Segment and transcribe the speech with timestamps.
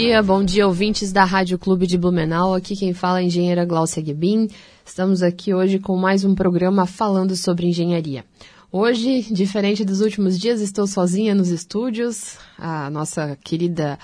[0.00, 2.54] Dia, bom dia ouvintes da Rádio Clube de Blumenau.
[2.54, 4.48] Aqui quem fala é a engenheira Glaucia Guebin.
[4.86, 8.24] Estamos aqui hoje com mais um programa falando sobre engenharia.
[8.70, 12.38] Hoje, diferente dos últimos dias, estou sozinha nos estúdios.
[12.56, 13.98] A nossa querida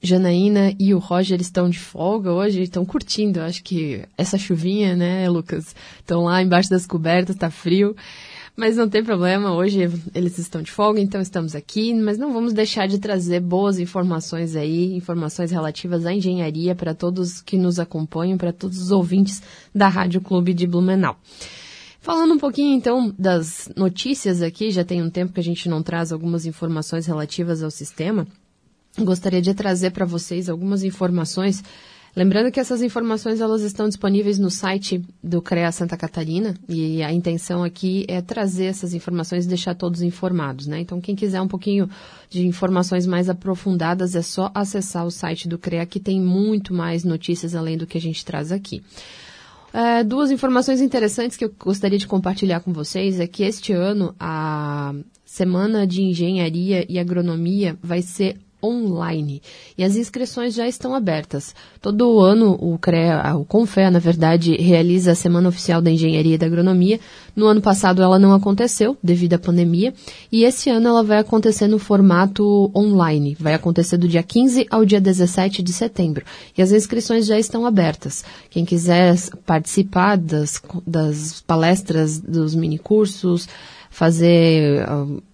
[0.00, 3.42] Janaína e o Roger estão de folga hoje, estão curtindo.
[3.42, 5.76] Acho que essa chuvinha, né, Lucas?
[5.98, 7.94] Estão lá embaixo das cobertas, tá frio.
[8.56, 9.80] Mas não tem problema, hoje
[10.14, 14.54] eles estão de folga, então estamos aqui, mas não vamos deixar de trazer boas informações
[14.54, 19.42] aí, informações relativas à engenharia para todos que nos acompanham, para todos os ouvintes
[19.74, 21.18] da Rádio Clube de Blumenau.
[22.00, 25.82] Falando um pouquinho então das notícias aqui, já tem um tempo que a gente não
[25.82, 28.24] traz algumas informações relativas ao sistema.
[28.96, 31.64] Gostaria de trazer para vocês algumas informações
[32.16, 37.12] Lembrando que essas informações elas estão disponíveis no site do CREA Santa Catarina e a
[37.12, 40.78] intenção aqui é trazer essas informações e deixar todos informados, né?
[40.78, 41.90] Então, quem quiser um pouquinho
[42.30, 47.02] de informações mais aprofundadas é só acessar o site do CREA que tem muito mais
[47.02, 48.80] notícias além do que a gente traz aqui.
[49.72, 54.14] É, duas informações interessantes que eu gostaria de compartilhar com vocês é que este ano
[54.20, 59.42] a Semana de Engenharia e Agronomia vai ser online.
[59.76, 61.54] E as inscrições já estão abertas.
[61.80, 66.38] Todo ano o CREA, o CONFEA, na verdade, realiza a Semana Oficial da Engenharia e
[66.38, 66.98] da Agronomia.
[67.36, 69.92] No ano passado ela não aconteceu, devido à pandemia,
[70.30, 73.36] e esse ano ela vai acontecer no formato online.
[73.38, 76.24] Vai acontecer do dia 15 ao dia 17 de setembro.
[76.56, 78.24] E as inscrições já estão abertas.
[78.50, 83.48] Quem quiser participar das, das palestras, dos minicursos,
[83.94, 84.84] fazer,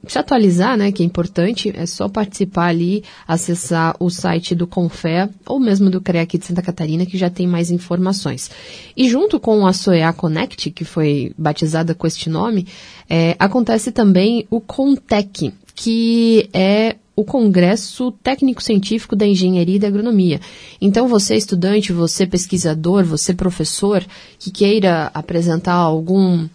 [0.06, 5.30] se atualizar, né, que é importante, é só participar ali, acessar o site do Confé
[5.46, 8.50] ou mesmo do CREA aqui de Santa Catarina, que já tem mais informações.
[8.94, 12.66] E junto com a SOEA Connect, que foi batizada com este nome,
[13.08, 20.38] é, acontece também o Contec, que é o Congresso Técnico-Científico da Engenharia e da Agronomia.
[20.82, 24.04] Então, você estudante, você pesquisador, você professor,
[24.38, 26.46] que queira apresentar algum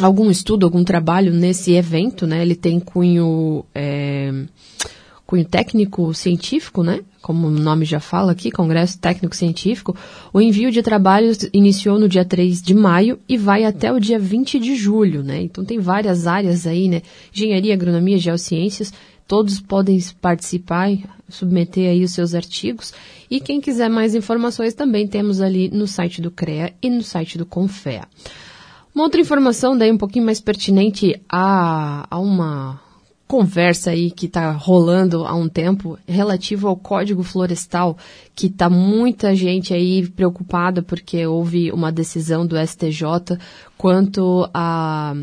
[0.00, 2.42] algum estudo, algum trabalho nesse evento, né?
[2.42, 4.32] Ele tem cunho, é,
[5.26, 7.00] cunho técnico científico, né?
[7.22, 9.96] Como o nome já fala aqui, Congresso Técnico Científico.
[10.32, 14.18] O envio de trabalhos iniciou no dia 3 de maio e vai até o dia
[14.18, 15.40] 20 de julho, né?
[15.40, 17.00] Então tem várias áreas aí, né?
[17.34, 18.92] Engenharia, agronomia, geociências,
[19.26, 20.90] todos podem participar,
[21.28, 22.92] submeter aí os seus artigos.
[23.30, 27.38] E quem quiser mais informações também temos ali no site do CREA e no site
[27.38, 28.06] do CONFEA.
[28.94, 32.80] Uma outra informação daí um pouquinho mais pertinente a, a uma
[33.26, 37.98] conversa aí que está rolando há um tempo relativo ao Código Florestal,
[38.36, 43.36] que está muita gente aí preocupada porque houve uma decisão do STJ
[43.76, 45.16] quanto a,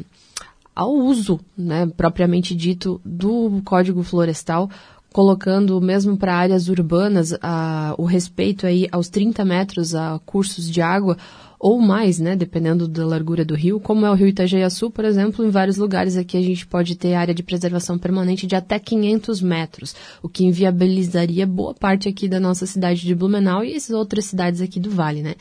[0.75, 4.69] ao uso, né, propriamente dito, do Código Florestal
[5.13, 10.81] colocando mesmo para áreas urbanas a, o respeito aí aos 30 metros a cursos de
[10.81, 11.17] água
[11.63, 15.45] ou mais, né, dependendo da largura do rio, como é o rio Itajaiaçu, por exemplo,
[15.45, 19.41] em vários lugares aqui a gente pode ter área de preservação permanente de até 500
[19.43, 24.25] metros, o que inviabilizaria boa parte aqui da nossa cidade de Blumenau e essas outras
[24.25, 25.35] cidades aqui do Vale, né.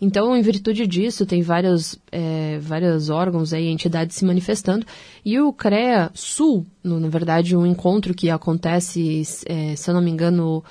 [0.00, 4.86] Então, em virtude disso, tem vários, é, vários órgãos aí, entidades se manifestando,
[5.24, 10.02] e o CREA Sul, no, na verdade, um encontro que acontece, é, se eu não
[10.02, 10.62] me engano,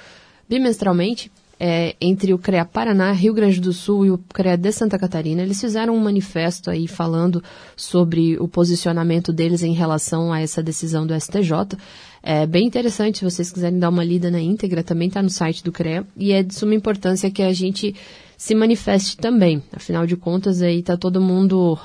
[0.47, 1.29] bimestralmente,
[1.59, 5.41] é, entre o CREA Paraná, Rio Grande do Sul e o CREA de Santa Catarina,
[5.41, 7.43] eles fizeram um manifesto aí falando
[7.75, 11.77] sobre o posicionamento deles em relação a essa decisão do STJ.
[12.21, 15.63] É bem interessante, se vocês quiserem dar uma lida na íntegra, também está no site
[15.63, 17.95] do CREA, e é de suma importância que a gente
[18.37, 19.63] se manifeste também.
[19.71, 21.77] Afinal de contas, aí está todo mundo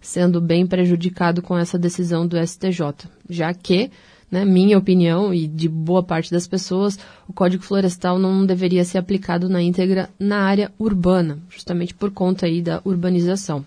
[0.00, 3.90] sendo bem prejudicado com essa decisão do STJ, já que
[4.30, 6.98] né, minha opinião e de boa parte das pessoas,
[7.28, 12.46] o Código Florestal não deveria ser aplicado na íntegra na área urbana, justamente por conta
[12.46, 13.64] aí da urbanização.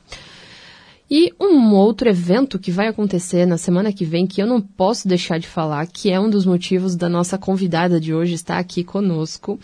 [1.15, 5.07] E um outro evento que vai acontecer na semana que vem, que eu não posso
[5.07, 8.83] deixar de falar, que é um dos motivos da nossa convidada de hoje estar aqui
[8.83, 9.59] conosco,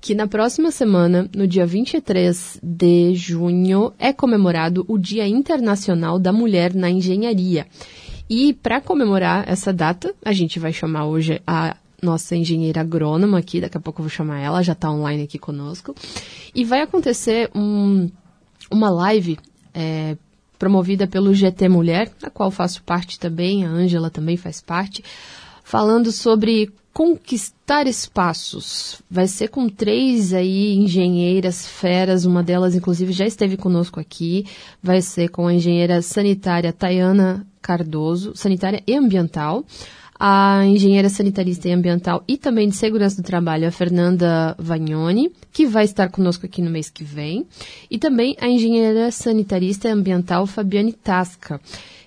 [0.00, 6.32] que na próxima semana, no dia 23 de junho, é comemorado o Dia Internacional da
[6.32, 7.66] Mulher na Engenharia.
[8.34, 13.60] E para comemorar essa data, a gente vai chamar hoje a nossa engenheira agrônoma aqui,
[13.60, 15.94] daqui a pouco eu vou chamar ela, já está online aqui conosco.
[16.54, 18.08] E vai acontecer um,
[18.70, 19.38] uma live
[19.74, 20.16] é,
[20.58, 25.04] promovida pelo GT Mulher, da qual faço parte também, a Ângela também faz parte,
[25.62, 29.02] falando sobre conquistar espaços.
[29.10, 34.46] Vai ser com três aí engenheiras feras, uma delas inclusive já esteve conosco aqui.
[34.82, 39.64] Vai ser com a engenheira sanitária Tayana Cardoso, sanitária e ambiental.
[40.18, 45.66] A engenheira sanitarista e ambiental e também de segurança do trabalho, a Fernanda Vagnoni, que
[45.66, 47.44] vai estar conosco aqui no mês que vem,
[47.90, 51.60] e também a engenheira sanitarista e ambiental Fabiane Tasca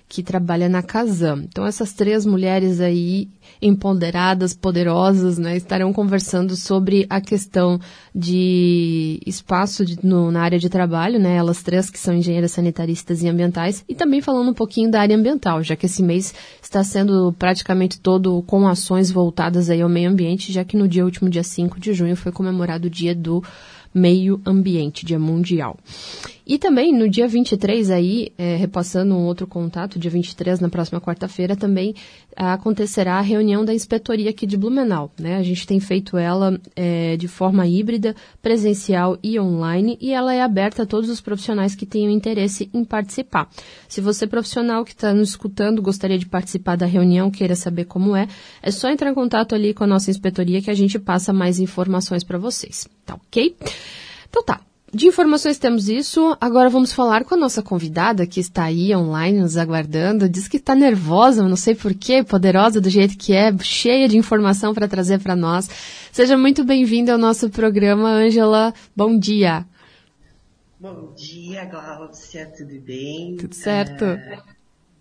[0.08, 1.40] que trabalha na Casam.
[1.40, 3.28] Então, essas três mulheres aí,
[3.60, 7.80] empoderadas, poderosas, né, estarão conversando sobre a questão
[8.14, 13.22] de espaço de, no, na área de trabalho, né, elas três que são engenheiras sanitaristas
[13.22, 16.32] e ambientais, e também falando um pouquinho da área ambiental, já que esse mês
[16.62, 21.04] está sendo praticamente todo com ações voltadas aí ao meio ambiente, já que no dia
[21.04, 23.42] último, dia 5 de junho, foi comemorado o dia do
[23.92, 25.76] meio ambiente, dia mundial.
[26.46, 31.00] E também no dia 23 aí, é, repassando um outro contato, dia 23, na próxima
[31.00, 31.92] quarta-feira, também
[32.36, 35.10] acontecerá a reunião da inspetoria aqui de Blumenau.
[35.18, 35.36] Né?
[35.36, 40.40] A gente tem feito ela é, de forma híbrida, presencial e online, e ela é
[40.40, 43.50] aberta a todos os profissionais que tenham interesse em participar.
[43.88, 48.14] Se você profissional que está nos escutando gostaria de participar da reunião, queira saber como
[48.14, 48.28] é,
[48.62, 51.58] é só entrar em contato ali com a nossa inspetoria que a gente passa mais
[51.58, 52.86] informações para vocês.
[53.04, 53.56] Tá ok?
[54.28, 54.60] Então tá.
[54.96, 56.34] De informações temos isso.
[56.40, 60.26] Agora vamos falar com a nossa convidada que está aí online nos aguardando.
[60.26, 64.72] Diz que está nervosa, não sei porquê, poderosa do jeito que é, cheia de informação
[64.72, 65.68] para trazer para nós.
[66.10, 68.72] Seja muito bem-vinda ao nosso programa, Ângela.
[68.96, 69.66] Bom dia.
[70.80, 73.36] Bom dia, Glaucia, tudo bem?
[73.36, 74.02] Tudo certo.
[74.02, 74.55] Uh,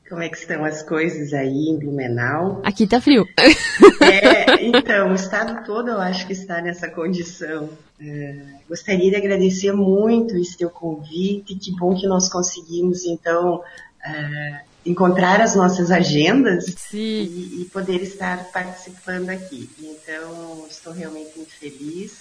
[0.09, 2.61] como é que estão as coisas aí em Blumenau?
[2.63, 3.25] Aqui tá frio.
[4.01, 7.69] É, então, o estado todo eu acho que está nessa condição.
[7.99, 8.35] É,
[8.69, 13.61] gostaria de agradecer muito esse teu convite, que bom que nós conseguimos, então,
[14.05, 19.69] é, encontrar as nossas agendas e, e, poder estar participando aqui.
[19.79, 22.19] Então, estou realmente muito feliz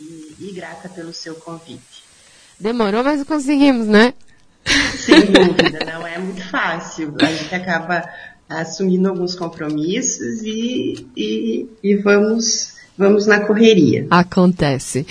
[0.00, 2.04] e, e grata pelo seu convite.
[2.58, 4.14] Demorou, mas conseguimos, né?
[4.96, 7.14] Sem dúvida, não é muito fácil.
[7.20, 8.08] A gente acaba
[8.48, 14.06] assumindo alguns compromissos e, e, e vamos, vamos na correria.
[14.10, 15.06] Acontece.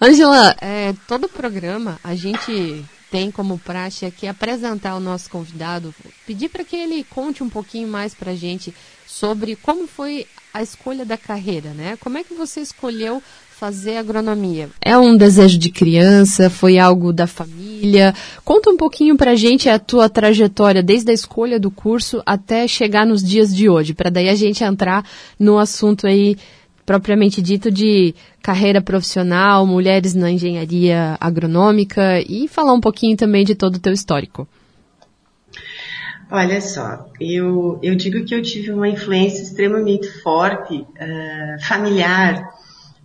[0.00, 5.94] Angela, é, todo programa a gente tem como praxe aqui apresentar o nosso convidado,
[6.26, 8.74] pedir para que ele conte um pouquinho mais para a gente
[9.06, 11.96] sobre como foi a escolha da carreira, né?
[12.00, 13.22] Como é que você escolheu
[13.58, 14.68] fazer agronomia?
[14.80, 16.48] É um desejo de criança?
[16.48, 18.14] Foi algo da família?
[18.44, 23.04] Conta um pouquinho pra gente a tua trajetória desde a escolha do curso até chegar
[23.04, 25.04] nos dias de hoje, para daí a gente entrar
[25.38, 26.36] no assunto aí
[26.86, 33.56] propriamente dito de carreira profissional, mulheres na engenharia agronômica e falar um pouquinho também de
[33.56, 34.46] todo o teu histórico.
[36.30, 42.56] Olha só, eu, eu digo que eu tive uma influência extremamente forte, uh, familiar,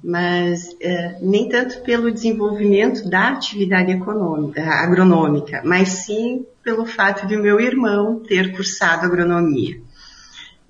[0.03, 7.37] mas é, nem tanto pelo desenvolvimento da atividade econômica, agronômica, mas sim pelo fato de
[7.37, 9.81] o meu irmão ter cursado agronomia.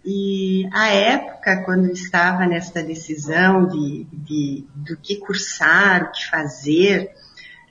[0.05, 7.10] E a época, quando estava nessa decisão de, de do que cursar, o que fazer,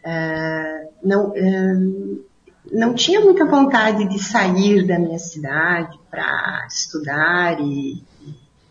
[0.03, 1.75] é, não, é,
[2.73, 8.03] não tinha muita vontade de sair da minha cidade para estudar e,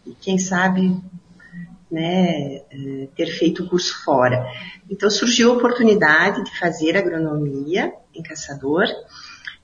[0.06, 0.98] e, quem sabe,
[1.92, 4.46] né, é, ter feito o curso fora.
[4.90, 8.86] Então surgiu a oportunidade de fazer agronomia em Caçador,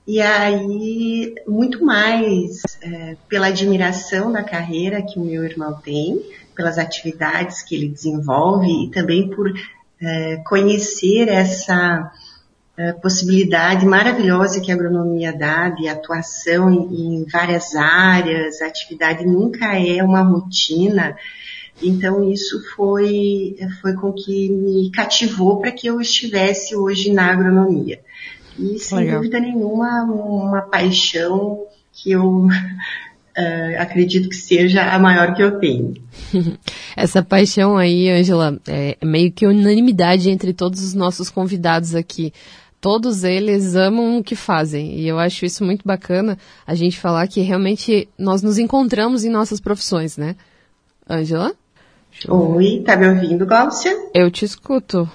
[0.06, 6.22] e aí muito mais é, pela admiração da carreira que o meu irmão tem,
[6.54, 9.52] pelas atividades que ele desenvolve e também por
[10.00, 12.10] é, conhecer essa
[12.78, 19.76] é, possibilidade maravilhosa que a agronomia dá de atuação em várias áreas, a atividade nunca
[19.76, 21.16] é uma rotina,
[21.82, 28.00] então isso foi, foi com que me cativou para que eu estivesse hoje na agronomia.
[28.58, 29.16] E sem Legal.
[29.16, 32.50] dúvida nenhuma, uma paixão que eu uh,
[33.78, 35.94] acredito que seja a maior que eu tenho.
[36.96, 42.32] Essa paixão aí, Angela, é meio que unanimidade entre todos os nossos convidados aqui
[42.80, 44.98] todos eles amam o que fazem.
[44.98, 49.30] E eu acho isso muito bacana a gente falar que realmente nós nos encontramos em
[49.30, 50.36] nossas profissões, né?
[51.08, 51.54] Ângela?
[52.26, 53.94] Oi, tá me ouvindo, Glaucia?
[54.12, 55.08] Eu te escuto.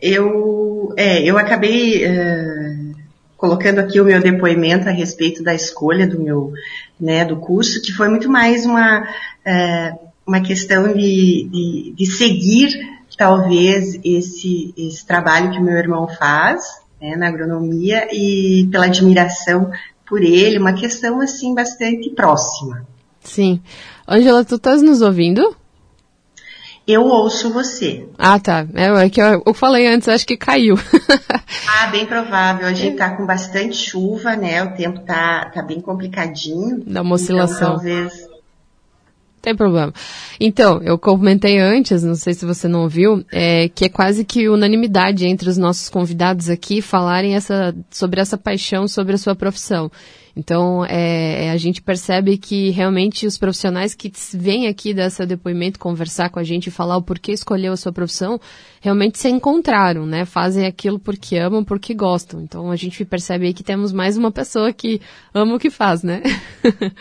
[0.00, 2.94] Eu, é, eu acabei uh,
[3.36, 6.52] colocando aqui o meu depoimento a respeito da escolha do meu,
[7.00, 12.72] né, do curso, que foi muito mais uma, uh, uma questão de, de, de seguir
[13.16, 16.64] talvez esse, esse trabalho que meu irmão faz
[17.00, 19.70] né, na agronomia e pela admiração
[20.06, 22.86] por ele, uma questão assim bastante próxima.
[23.20, 23.60] Sim.
[24.06, 25.56] Angela, tu estás nos ouvindo?
[26.86, 28.08] Eu ouço você.
[28.18, 28.66] Ah, tá.
[28.74, 30.76] É, é que eu, eu, falei antes, acho que caiu.
[31.68, 32.66] ah, bem provável.
[32.66, 34.62] A gente tá com bastante chuva, né?
[34.64, 36.82] O tempo tá, tá bem complicadinho.
[36.86, 37.56] Dá uma oscilação.
[37.56, 38.32] Então, talvez
[39.42, 39.92] tem problema.
[40.38, 44.48] Então, eu comentei antes, não sei se você não ouviu, é, que é quase que
[44.48, 49.90] unanimidade entre os nossos convidados aqui falarem essa, sobre essa paixão, sobre a sua profissão.
[50.34, 55.78] Então, é, é, a gente percebe que realmente os profissionais que vêm aqui desse depoimento
[55.78, 58.40] conversar com a gente e falar o porquê escolheu a sua profissão,
[58.80, 60.24] realmente se encontraram, né?
[60.24, 62.40] Fazem aquilo porque amam, porque gostam.
[62.40, 65.00] Então, a gente percebe aí que temos mais uma pessoa que
[65.34, 66.22] ama o que faz, né?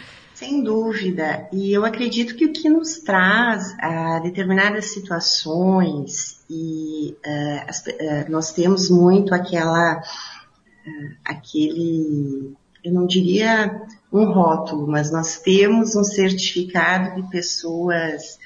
[0.41, 1.47] Sem dúvida.
[1.53, 8.25] E eu acredito que o que nos traz a determinadas situações e uh, as, uh,
[8.27, 16.03] nós temos muito aquela, uh, aquele, eu não diria um rótulo, mas nós temos um
[16.03, 18.39] certificado de pessoas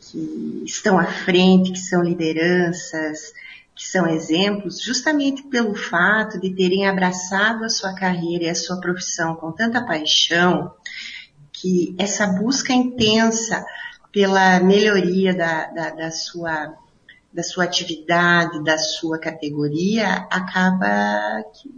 [0.00, 3.32] que estão à frente, que são lideranças,
[3.74, 8.80] que são exemplos, justamente pelo fato de terem abraçado a sua carreira e a sua
[8.80, 10.72] profissão com tanta paixão,
[11.52, 13.64] que essa busca intensa
[14.12, 16.74] pela melhoria da, da, da sua
[17.32, 21.70] da sua atividade, da sua categoria, acaba que,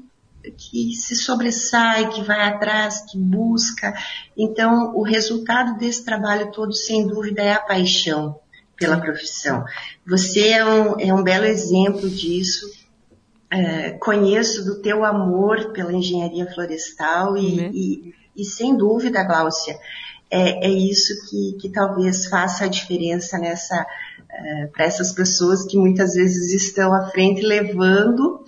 [0.50, 3.94] que, se sobressai, que vai atrás, que busca.
[4.36, 8.38] Então, o resultado desse trabalho todo, sem dúvida, é a paixão
[8.76, 9.64] pela profissão.
[10.06, 12.66] Você é um, é um belo exemplo disso.
[13.50, 17.70] É, conheço do teu amor pela engenharia florestal e, uhum.
[17.72, 19.78] e, e sem dúvida, Gláucia,
[20.30, 23.86] é, é isso que, que, talvez faça a diferença nessa
[24.30, 28.42] é, para essas pessoas que muitas vezes estão à frente levando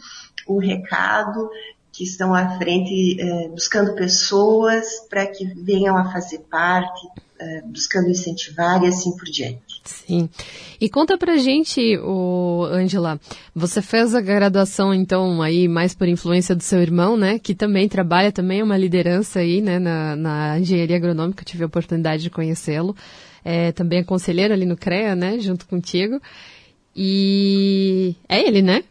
[0.47, 1.51] o recado,
[1.95, 7.07] que estão à frente é, buscando pessoas para que venham a fazer parte,
[7.39, 9.81] é, buscando incentivar e assim por diante.
[9.85, 10.29] Sim.
[10.81, 13.21] E conta pra gente, o Angela,
[13.55, 17.39] você fez a graduação então aí mais por influência do seu irmão, né?
[17.39, 21.67] Que também trabalha, também é uma liderança aí, né, na, na engenharia agronômica, tive a
[21.67, 22.97] oportunidade de conhecê-lo.
[23.45, 26.21] É, também é conselheiro ali no CREA, né, junto contigo.
[26.97, 28.83] E é ele, né?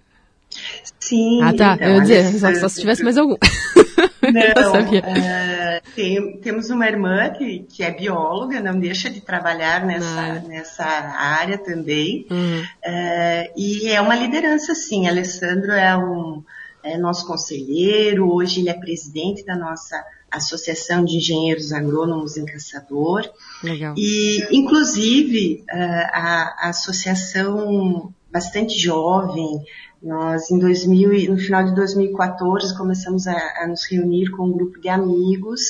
[1.00, 1.42] Sim.
[1.44, 1.74] Ah, tá.
[1.76, 3.34] Então, eu ia dizer, só, só se tivesse mais algum.
[3.34, 10.40] Não, uh, tem, temos uma irmã que, que é bióloga, não deixa de trabalhar nessa,
[10.48, 12.26] nessa área também.
[12.32, 12.62] Uhum.
[12.62, 15.08] Uh, e é uma liderança, sim.
[15.08, 16.44] Alessandro é um
[16.84, 23.30] é nosso conselheiro, hoje ele é presidente da nossa Associação de Engenheiros Agrônomos em Caçador.
[23.64, 23.94] Legal.
[23.98, 29.62] E, inclusive, uh, a, a associação bastante jovem,
[30.04, 34.80] nós, em 2000, no final de 2014, começamos a, a nos reunir com um grupo
[34.82, 35.62] de amigos,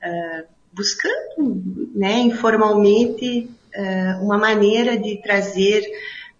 [0.00, 5.82] uh, buscando, né, informalmente, uh, uma maneira de trazer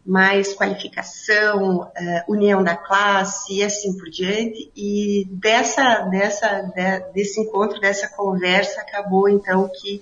[0.06, 1.90] mais qualificação, uh,
[2.32, 4.70] união da classe e assim por diante.
[4.76, 10.00] E dessa, dessa, de, desse encontro, dessa conversa, acabou então que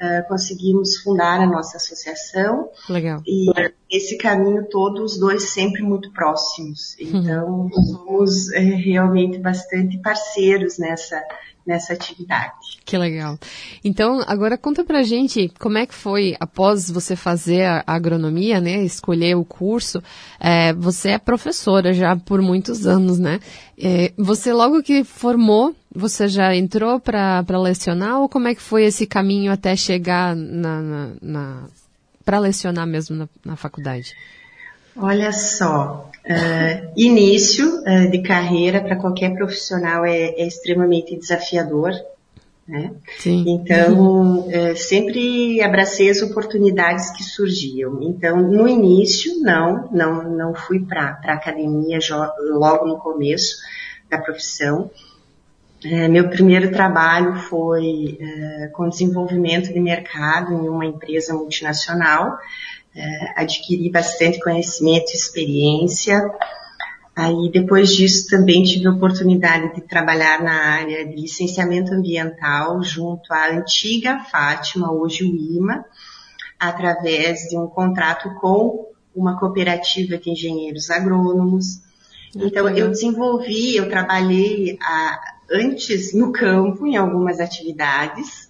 [0.00, 2.70] uh, conseguimos fundar a nossa associação.
[2.88, 3.22] Legal.
[3.26, 3.46] E
[3.90, 6.96] esse caminho todo, os dois sempre muito próximos.
[7.00, 7.06] Uhum.
[7.08, 7.82] Então, uhum.
[7.84, 11.22] somos é, realmente bastante parceiros nessa,
[11.66, 12.52] nessa atividade.
[12.84, 13.38] Que legal.
[13.84, 18.82] Então, agora conta pra gente como é que foi, após você fazer a agronomia, né,
[18.82, 20.02] escolher o curso,
[20.38, 23.40] é, você é professora já por muitos anos, né?
[23.78, 28.84] É, você logo que formou, você já entrou para lecionar ou como é que foi
[28.84, 31.68] esse caminho até chegar na, na, na
[32.24, 34.14] para lecionar mesmo na, na faculdade?
[34.96, 41.92] Olha só, uh, início uh, de carreira para qualquer profissional é, é, extremamente desafiador,
[42.66, 42.92] né?
[43.18, 43.44] Sim.
[43.46, 44.38] Então, uhum.
[44.48, 47.98] uh, sempre abracei as oportunidades que surgiam.
[48.02, 51.98] Então, no início, não, não, não fui para a academia
[52.50, 53.56] logo no começo
[54.08, 54.90] da profissão.
[56.10, 58.18] meu primeiro trabalho foi
[58.72, 62.38] com desenvolvimento de mercado em uma empresa multinacional,
[62.94, 66.30] é, adquiri bastante conhecimento e experiência.
[67.14, 73.32] Aí, depois disso, também tive a oportunidade de trabalhar na área de licenciamento ambiental junto
[73.32, 75.84] à antiga Fátima, hoje o IMA,
[76.58, 81.80] através de um contrato com uma cooperativa de engenheiros agrônomos.
[82.34, 85.20] Então, eu desenvolvi, eu trabalhei a,
[85.50, 88.49] antes no campo, em algumas atividades,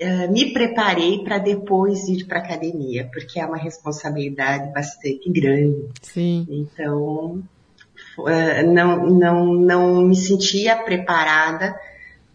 [0.00, 5.88] uh, me preparei para depois ir para a academia, porque é uma responsabilidade bastante grande.
[6.02, 6.46] Sim.
[6.48, 7.42] Então,
[8.18, 11.78] uh, não, não, não me sentia preparada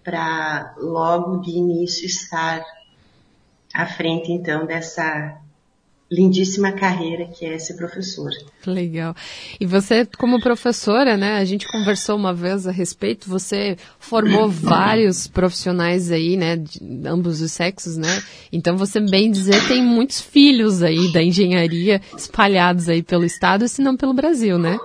[0.04, 2.64] para logo de início estar
[3.74, 5.42] à frente então dessa
[6.14, 8.30] lindíssima carreira que é ser professor.
[8.66, 9.16] Legal.
[9.60, 15.28] E você, como professora, né, a gente conversou uma vez a respeito, você formou vários
[15.28, 18.22] profissionais aí, né, de ambos os sexos, né?
[18.52, 23.82] Então você bem dizer tem muitos filhos aí da engenharia espalhados aí pelo estado, se
[23.82, 24.78] não pelo Brasil, né?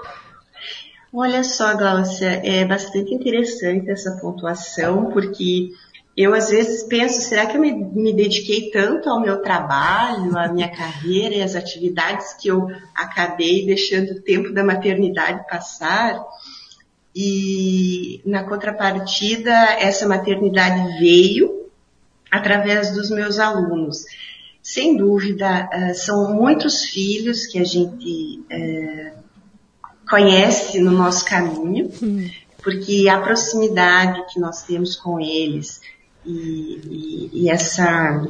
[1.12, 5.72] Olha só, Glaucia, é bastante interessante essa pontuação, porque
[6.20, 10.48] eu às vezes penso, será que eu me, me, dediquei tanto ao meu trabalho, à
[10.48, 16.20] minha carreira e às atividades que eu acabei deixando o tempo da maternidade passar?
[17.14, 21.70] E na contrapartida, essa maternidade veio
[22.28, 24.04] através dos meus alunos.
[24.60, 29.12] Sem dúvida, eh, são muitos filhos que a gente é,
[30.10, 32.28] conhece no nosso caminho, hum.
[32.60, 35.80] porque a proximidade que nós temos com eles,
[36.26, 38.26] e, e, essa,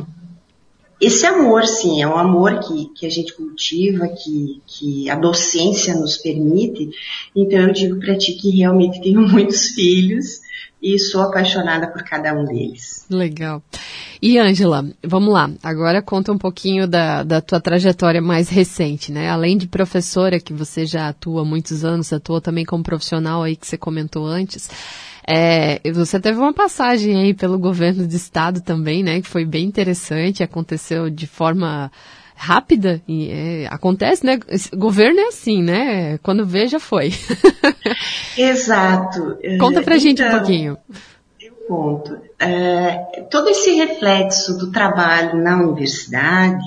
[1.00, 5.94] esse amor, sim, é um amor que, que a gente cultiva, que, que a docência
[5.94, 6.90] nos permite.
[7.34, 10.40] Então eu digo para ti que realmente tenho muitos filhos
[10.82, 13.04] e sou apaixonada por cada um deles.
[13.10, 13.62] Legal.
[14.20, 15.50] E Ângela, vamos lá.
[15.62, 19.28] Agora conta um pouquinho da, da tua trajetória mais recente, né?
[19.28, 23.56] Além de professora, que você já atua há muitos anos, atua também como profissional aí
[23.56, 24.68] que você comentou antes.
[25.30, 29.20] É, você teve uma passagem aí pelo governo do estado também, né?
[29.20, 31.92] Que foi bem interessante, aconteceu de forma
[32.34, 33.02] rápida.
[33.06, 34.38] E, é, acontece, né?
[34.48, 36.16] Esse governo é assim, né?
[36.22, 37.12] Quando vê, já foi.
[38.38, 39.36] Exato.
[39.60, 40.78] Conta pra então, gente um pouquinho.
[41.38, 42.18] Eu conto.
[42.38, 46.64] É, todo esse reflexo do trabalho na universidade,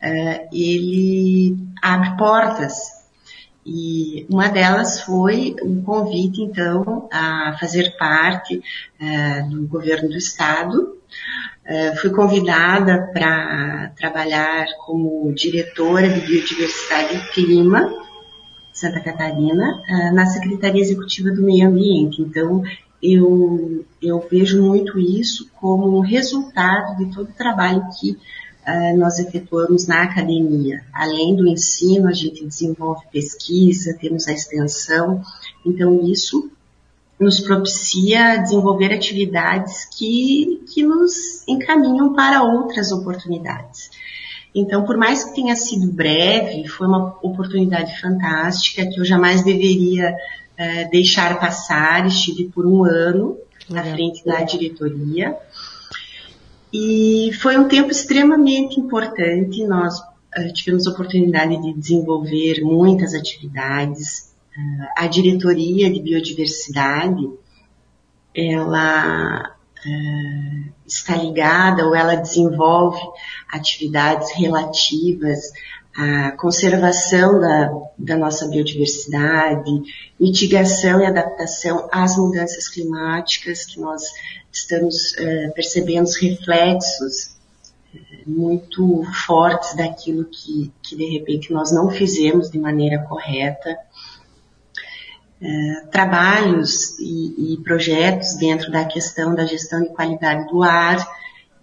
[0.00, 2.95] é, ele abre portas
[3.66, 8.62] e uma delas foi um convite, então, a fazer parte
[9.00, 10.96] uh, do governo do estado.
[11.68, 17.92] Uh, fui convidada para trabalhar como diretora de Biodiversidade e Clima,
[18.72, 22.22] Santa Catarina, uh, na Secretaria Executiva do Meio Ambiente.
[22.22, 22.62] Então,
[23.02, 28.16] eu, eu vejo muito isso como um resultado de todo o trabalho que
[28.96, 30.82] nós efetuamos na academia.
[30.92, 35.22] Além do ensino, a gente desenvolve pesquisa, temos a extensão,
[35.64, 36.50] então isso
[37.18, 43.90] nos propicia desenvolver atividades que, que nos encaminham para outras oportunidades.
[44.54, 50.10] Então, por mais que tenha sido breve, foi uma oportunidade fantástica que eu jamais deveria
[50.12, 52.06] uh, deixar passar.
[52.06, 53.36] Estive por um ano
[53.68, 55.36] na frente da diretoria.
[56.78, 59.64] E foi um tempo extremamente importante.
[59.64, 64.34] Nós uh, tivemos a oportunidade de desenvolver muitas atividades.
[64.54, 67.30] Uh, a diretoria de biodiversidade,
[68.34, 73.00] ela uh, está ligada ou ela desenvolve
[73.50, 75.50] atividades relativas
[75.96, 79.82] à conservação da, da nossa biodiversidade,
[80.20, 84.02] mitigação e adaptação às mudanças climáticas que nós
[84.52, 87.36] estamos uh, percebendo os reflexos
[87.94, 93.78] uh, muito fortes daquilo que, que de repente nós não fizemos de maneira correta.
[95.40, 100.98] Uh, trabalhos e, e, projetos dentro da questão da gestão de qualidade do ar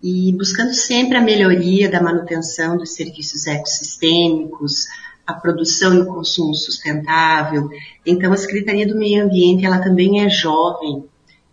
[0.04, 4.88] e buscando sempre a melhoria da manutenção dos serviços ecossistêmicos,
[5.26, 7.70] a produção e o consumo sustentável.
[8.06, 11.06] Então, a Secretaria do Meio Ambiente, ela também é jovem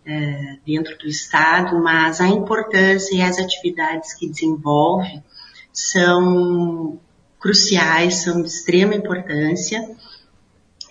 [0.04, 5.22] é, dentro do Estado, mas a importância e as atividades que desenvolve
[5.72, 6.98] são
[7.38, 9.88] cruciais, são de extrema importância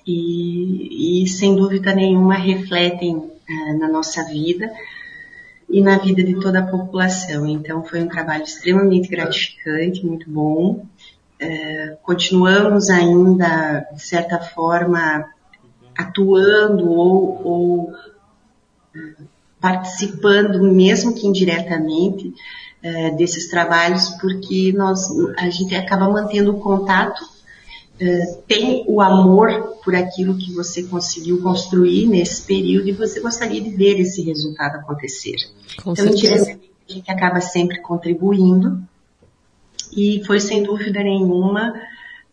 [0.08, 4.72] e, e sem dúvida nenhuma refletem é, na nossa vida
[5.70, 7.46] e na vida de toda a população.
[7.48, 10.86] Então foi um trabalho extremamente gratificante, muito bom.
[11.40, 15.26] É, continuamos ainda, de certa forma,
[15.98, 17.94] atuando ou, ou
[19.60, 22.34] participando, mesmo que indiretamente,
[22.82, 27.22] é, desses trabalhos, porque nós, a gente acaba mantendo o contato
[28.02, 33.62] uh, tem o amor por aquilo que você conseguiu construir nesse período e você gostaria
[33.62, 35.36] de ver esse resultado acontecer.
[35.84, 36.60] Com então, certeza.
[36.90, 38.82] a gente acaba sempre contribuindo
[39.96, 41.74] e foi sem dúvida nenhuma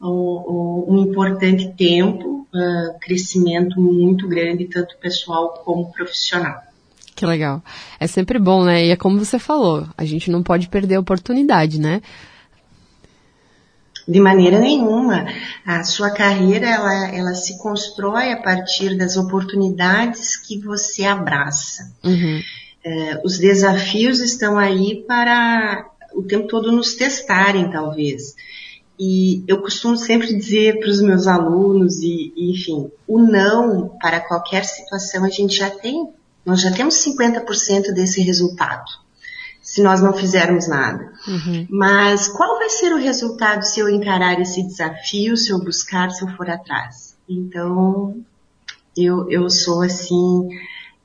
[0.01, 6.63] um, um importante tempo, uh, crescimento muito grande, tanto pessoal como profissional.
[7.15, 7.63] Que legal.
[7.99, 8.85] É sempre bom, né?
[8.85, 12.03] E é como você falou, a gente não pode perder a oportunidade, né?
[14.07, 15.27] De maneira nenhuma.
[15.65, 21.93] A sua carreira, ela, ela se constrói a partir das oportunidades que você abraça.
[22.05, 22.41] Uhum.
[22.85, 28.35] É, os desafios estão aí para o tempo todo nos testarem, talvez.
[28.99, 34.21] E eu costumo sempre dizer para os meus alunos, e, e, enfim, o não para
[34.21, 36.09] qualquer situação a gente já tem
[36.47, 38.85] nós já temos 50% desse resultado,
[39.77, 41.13] se nós não fizermos nada.
[41.29, 41.67] Uhum.
[41.69, 46.25] Mas qual vai ser o resultado se eu encarar esse desafio, se eu buscar, se
[46.25, 47.15] eu for atrás?
[47.29, 48.17] Então,
[48.97, 50.49] eu, eu sou assim,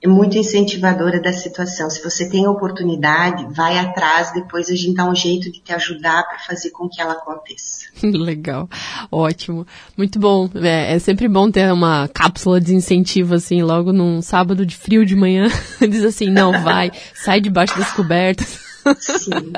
[0.07, 1.89] muito incentivadora da situação.
[1.89, 5.71] Se você tem a oportunidade, vai atrás, depois a gente dá um jeito de te
[5.73, 7.85] ajudar para fazer com que ela aconteça.
[8.01, 8.67] Legal,
[9.11, 10.49] ótimo, muito bom.
[10.55, 15.05] É, é, sempre bom ter uma cápsula de incentivo assim, logo num sábado de frio
[15.05, 15.47] de manhã,
[15.87, 18.59] diz assim, não vai, sai debaixo das cobertas.
[18.99, 19.53] Sim.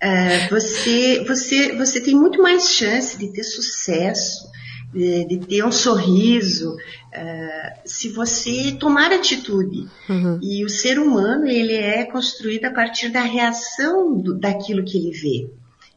[0.00, 4.52] É, você, você, você tem muito mais chance de ter sucesso
[4.92, 9.88] de, de ter um sorriso, uh, se você tomar atitude.
[10.08, 10.38] Uhum.
[10.42, 15.10] E o ser humano, ele é construído a partir da reação do, daquilo que ele
[15.10, 15.50] vê.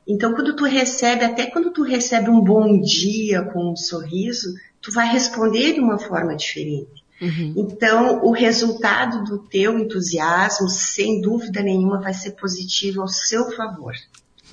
[0.08, 4.92] Então, quando tu recebe, até quando tu recebe um bom dia com um sorriso, tu
[4.92, 7.04] vai responder de uma forma diferente.
[7.22, 7.54] Uhum.
[7.56, 13.94] Então, o resultado do teu entusiasmo, sem dúvida nenhuma, vai ser positivo ao seu favor.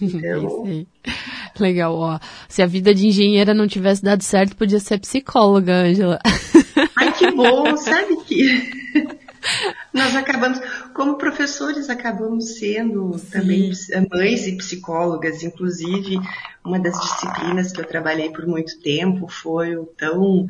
[0.03, 0.87] Então...
[1.59, 2.19] Legal, ó.
[2.49, 6.19] Se a vida de engenheira não tivesse dado certo, podia ser psicóloga, Angela.
[6.97, 8.71] Ai, que bom, sabe que
[9.93, 10.61] nós acabamos,
[10.95, 13.31] como professores, acabamos sendo Sim.
[13.31, 13.73] também
[14.11, 15.43] mães e psicólogas.
[15.43, 16.19] Inclusive,
[16.65, 20.47] uma das disciplinas que eu trabalhei por muito tempo foi o tão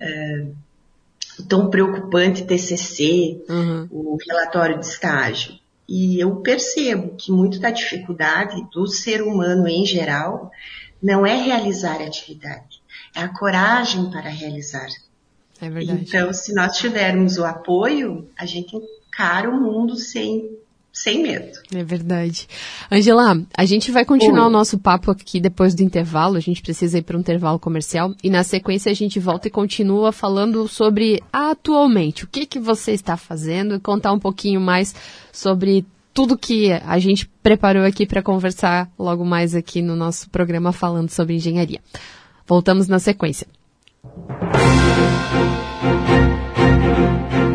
[0.00, 0.46] é,
[1.48, 3.88] tão preocupante TCC, uhum.
[3.90, 5.54] o relatório de estágio.
[5.88, 10.50] E eu percebo que muito da dificuldade do ser humano em geral
[11.02, 12.82] não é realizar a atividade,
[13.14, 14.88] é a coragem para realizar.
[15.60, 16.02] É verdade.
[16.02, 20.58] Então, se nós tivermos o apoio, a gente encara o mundo sem
[20.96, 21.58] sem medo.
[21.74, 22.48] É verdade.
[22.90, 24.48] Angela, a gente vai continuar Oi.
[24.48, 26.38] o nosso papo aqui depois do intervalo.
[26.38, 29.50] A gente precisa ir para um intervalo comercial e na sequência a gente volta e
[29.50, 34.94] continua falando sobre atualmente o que que você está fazendo e contar um pouquinho mais
[35.30, 40.72] sobre tudo que a gente preparou aqui para conversar logo mais aqui no nosso programa
[40.72, 41.80] falando sobre engenharia.
[42.46, 43.46] Voltamos na sequência.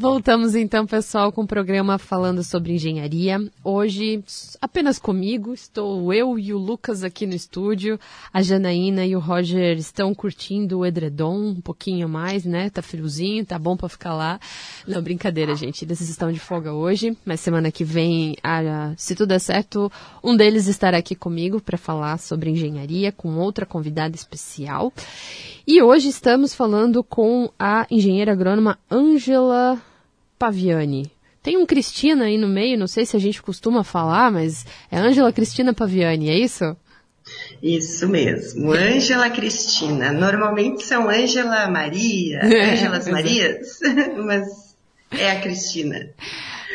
[0.00, 3.36] Voltamos então, pessoal, com o programa falando sobre engenharia.
[3.64, 4.22] Hoje,
[4.62, 7.98] apenas comigo, estou eu e o Lucas aqui no estúdio.
[8.32, 12.70] A Janaína e o Roger estão curtindo o edredom um pouquinho mais, né?
[12.70, 14.38] Tá friozinho, tá bom para ficar lá.
[14.86, 15.84] Não, brincadeira, gente.
[15.84, 18.36] Eles estão de folga hoje, mas semana que vem,
[18.96, 19.90] se tudo der certo,
[20.22, 24.92] um deles estará aqui comigo para falar sobre engenharia com outra convidada especial.
[25.66, 29.76] E hoje estamos falando com a engenheira agrônoma Ângela
[30.38, 31.10] Paviani.
[31.42, 34.98] Tem um Cristina aí no meio, não sei se a gente costuma falar, mas é
[34.98, 36.76] Ângela Cristina Paviani, é isso?
[37.62, 40.12] Isso mesmo, Ângela Cristina.
[40.12, 43.78] Normalmente são Ângela Maria, Ângelas é, Marias,
[44.24, 44.76] mas
[45.10, 46.10] é a Cristina.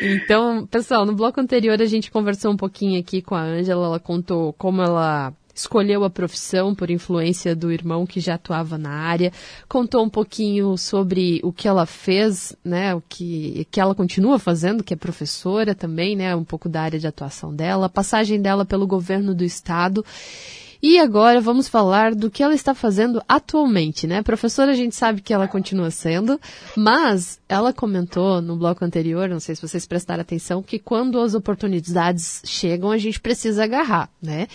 [0.00, 4.00] Então, pessoal, no bloco anterior a gente conversou um pouquinho aqui com a Ângela, ela
[4.00, 9.32] contou como ela escolheu a profissão por influência do irmão que já atuava na área,
[9.68, 14.82] contou um pouquinho sobre o que ela fez, né, o que, que ela continua fazendo,
[14.82, 18.86] que é professora também, né, um pouco da área de atuação dela, passagem dela pelo
[18.86, 20.04] governo do estado.
[20.86, 24.20] E agora vamos falar do que ela está fazendo atualmente, né?
[24.20, 26.38] Professora, a gente sabe que ela continua sendo,
[26.76, 31.34] mas ela comentou no bloco anterior, não sei se vocês prestaram atenção, que quando as
[31.34, 34.46] oportunidades chegam, a gente precisa agarrar, né?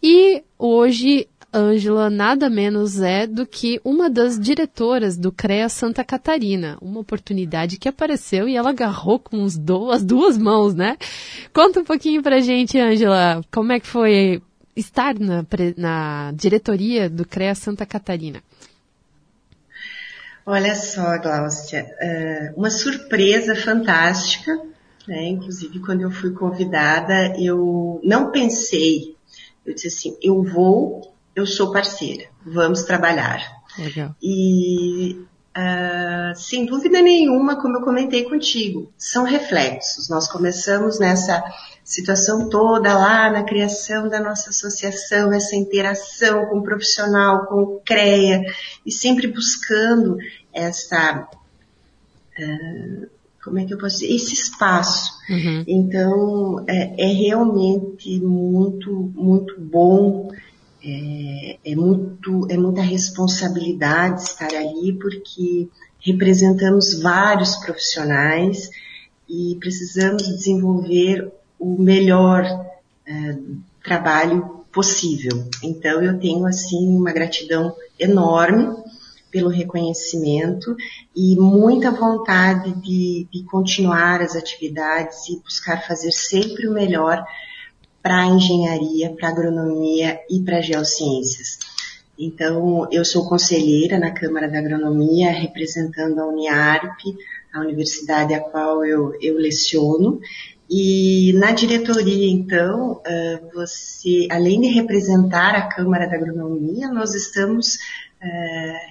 [0.00, 6.78] E hoje Ângela nada menos é do que uma das diretoras do CREA Santa Catarina.
[6.80, 10.96] Uma oportunidade que apareceu e ela agarrou com as duas mãos, né?
[11.52, 14.40] Conta um pouquinho pra gente, Ângela, como é que foi
[14.74, 15.44] estar na,
[15.76, 18.42] na diretoria do CREA Santa Catarina.
[20.44, 24.60] Olha só, Gláucia, é, uma surpresa fantástica,
[25.06, 25.28] né?
[25.28, 29.16] Inclusive, quando eu fui convidada, eu não pensei,
[29.64, 33.40] eu disse assim, eu vou, eu sou parceira, vamos trabalhar.
[33.78, 34.14] Legal.
[34.20, 40.08] E Uh, sem dúvida nenhuma, como eu comentei contigo, são reflexos.
[40.08, 41.44] Nós começamos nessa
[41.84, 47.80] situação toda lá na criação da nossa associação, essa interação com o profissional, com o
[47.84, 48.40] CREA,
[48.86, 50.16] e sempre buscando
[50.54, 51.28] essa,
[52.38, 53.06] uh,
[53.44, 55.12] como é que eu posso dizer, esse espaço.
[55.28, 55.64] Uhum.
[55.66, 60.30] Então, é, é realmente muito, muito bom
[60.84, 65.68] é, é, muito, é muita responsabilidade estar ali porque
[66.00, 68.68] representamos vários profissionais
[69.28, 72.44] e precisamos desenvolver o melhor
[73.06, 73.38] é,
[73.82, 75.44] trabalho possível.
[75.62, 78.82] Então eu tenho assim uma gratidão enorme
[79.30, 80.76] pelo reconhecimento
[81.16, 87.24] e muita vontade de, de continuar as atividades e buscar fazer sempre o melhor
[88.02, 91.58] para engenharia, para agronomia e para geociências.
[92.18, 96.98] Então, eu sou conselheira na Câmara da Agronomia, representando a Uniarp,
[97.52, 100.20] a universidade a qual eu, eu leciono.
[100.68, 103.00] E na diretoria, então,
[103.52, 107.78] você, além de representar a Câmara da Agronomia, nós estamos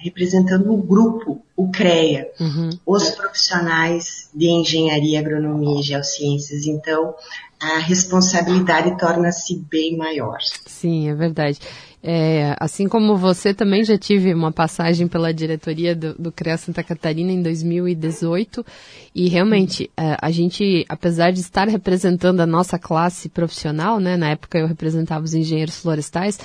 [0.00, 2.70] representando o grupo, o CREA, uhum.
[2.86, 6.66] os profissionais de engenharia, agronomia e geociências.
[6.66, 7.14] Então,
[7.60, 10.38] a responsabilidade torna-se bem maior.
[10.66, 11.58] Sim, é verdade.
[12.04, 16.82] É, assim como você também já tive uma passagem pela diretoria do, do CREA Santa
[16.82, 18.66] Catarina em 2018
[19.14, 24.30] e realmente é, a gente, apesar de estar representando a nossa classe profissional, né, na
[24.30, 26.40] época eu representava os engenheiros florestais,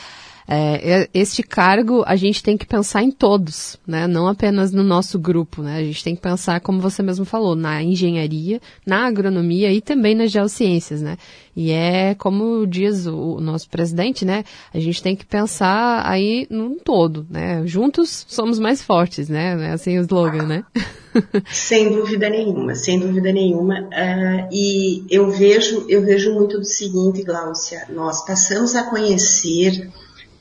[0.49, 4.07] é, este cargo a gente tem que pensar em todos, né?
[4.07, 5.77] Não apenas no nosso grupo, né?
[5.77, 10.15] A gente tem que pensar, como você mesmo falou, na engenharia, na agronomia e também
[10.15, 11.17] nas geociências, né?
[11.53, 14.45] E é como diz o, o nosso presidente, né?
[14.73, 17.63] A gente tem que pensar aí num todo, né?
[17.65, 19.67] Juntos somos mais fortes, né?
[19.67, 20.63] É assim o slogan, né?
[21.51, 23.81] sem dúvida nenhuma, sem dúvida nenhuma.
[23.81, 29.89] Uh, e eu vejo, eu vejo muito do seguinte, Gláucia, nós passamos a conhecer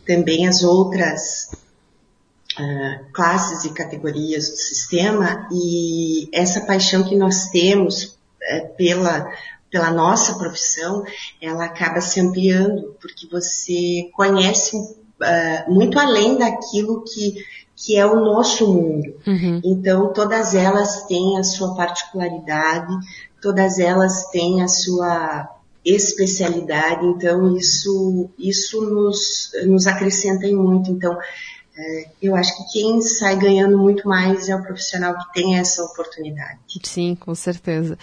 [0.07, 1.51] também as outras
[2.59, 9.31] uh, classes e categorias do sistema e essa paixão que nós temos uh, pela
[9.69, 11.05] pela nossa profissão,
[11.43, 17.45] ela acaba se ampliando porque você conhece uh, muito além daquilo que
[17.79, 19.15] que é o nosso mundo.
[19.27, 19.61] Uhum.
[19.63, 22.97] Então, todas elas têm a sua particularidade,
[23.43, 25.56] todas elas têm a sua
[25.87, 30.91] especialidade, então isso, isso nos, nos acrescenta muito.
[30.91, 31.17] Então,
[31.79, 35.83] é, eu acho que quem sai ganhando muito mais é o profissional que tem essa
[35.85, 36.59] oportunidade.
[36.83, 37.99] Sim, com certeza.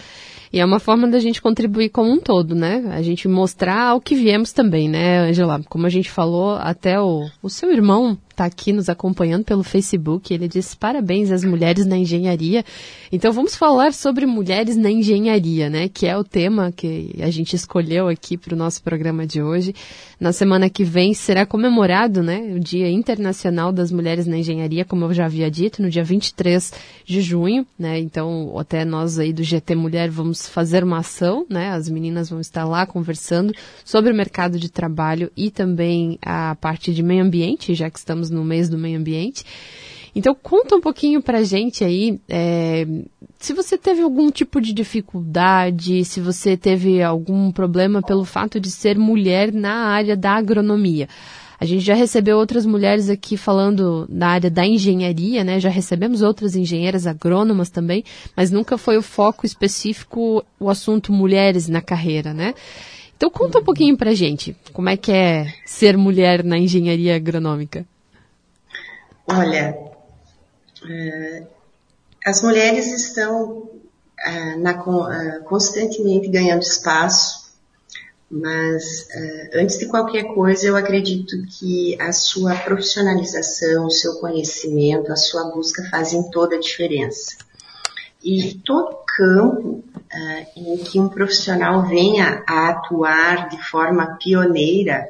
[0.54, 2.84] E é uma forma da gente contribuir como um todo, né?
[2.92, 5.60] A gente mostrar ao que viemos também, né, Angela?
[5.68, 10.32] Como a gente falou, até o, o seu irmão está aqui nos acompanhando pelo Facebook.
[10.32, 12.64] Ele disse parabéns às mulheres na engenharia.
[13.12, 15.88] Então vamos falar sobre mulheres na engenharia, né?
[15.88, 19.74] Que é o tema que a gente escolheu aqui para o nosso programa de hoje.
[20.20, 22.54] Na semana que vem será comemorado, né?
[22.56, 26.74] O Dia Internacional das Mulheres na Engenharia, como eu já havia dito, no dia 23
[27.06, 28.00] de junho, né?
[28.00, 31.70] Então até nós aí do GT Mulher vamos fazer uma ação, né?
[31.70, 33.54] As meninas vão estar lá conversando
[33.86, 38.30] sobre o mercado de trabalho e também a parte de meio ambiente, já que estamos
[38.30, 39.46] no mês do meio ambiente.
[40.16, 42.86] Então conta um pouquinho pra gente aí, é,
[43.40, 48.70] se você teve algum tipo de dificuldade, se você teve algum problema pelo fato de
[48.70, 51.08] ser mulher na área da agronomia.
[51.60, 55.60] A gente já recebeu outras mulheres aqui falando na área da engenharia, né?
[55.60, 58.04] Já recebemos outras engenheiras agrônomas também,
[58.36, 62.54] mas nunca foi o foco específico o assunto mulheres na carreira, né?
[63.16, 67.86] Então conta um pouquinho pra gente, como é que é ser mulher na engenharia agronômica?
[69.26, 69.78] Olha,
[70.84, 71.48] uh,
[72.26, 73.70] as mulheres estão
[74.60, 77.43] na, uh, constantemente ganhando espaço,
[78.36, 79.08] mas
[79.54, 85.52] antes de qualquer coisa, eu acredito que a sua profissionalização, o seu conhecimento, a sua
[85.52, 87.38] busca fazem toda a diferença.
[88.24, 89.84] E todo campo
[90.56, 95.08] em que um profissional venha a atuar de forma pioneira,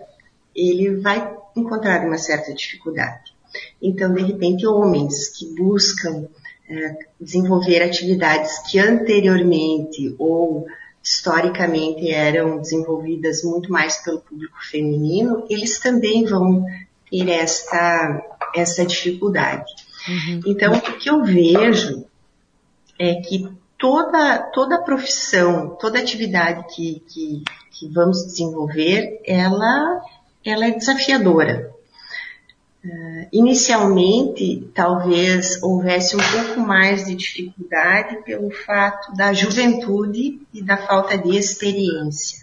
[0.53, 3.33] ele vai encontraram uma certa dificuldade.
[3.81, 6.27] Então, de repente, homens que buscam
[6.69, 10.65] é, desenvolver atividades que anteriormente ou
[11.03, 16.65] historicamente eram desenvolvidas muito mais pelo público feminino, eles também vão
[17.11, 18.23] ter esta,
[18.55, 19.69] essa dificuldade.
[20.07, 20.41] Uhum.
[20.45, 22.05] Então, o que eu vejo
[22.97, 30.01] é que toda, toda profissão, toda atividade que, que, que vamos desenvolver, ela,
[30.45, 31.72] ela é desafiadora.
[32.86, 40.76] Uh, inicialmente, talvez houvesse um pouco mais de dificuldade pelo fato da juventude e da
[40.76, 42.39] falta de experiência.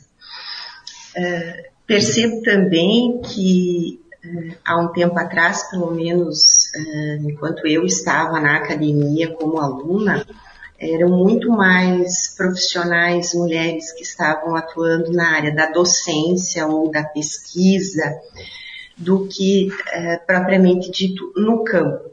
[1.14, 6.72] Uh, percebo também que uh, há um tempo atrás, pelo menos
[7.20, 10.26] enquanto eu estava na academia como aluna,
[10.78, 18.18] eram muito mais profissionais mulheres que estavam atuando na área da docência ou da pesquisa
[19.00, 22.10] do que é, propriamente dito no campo.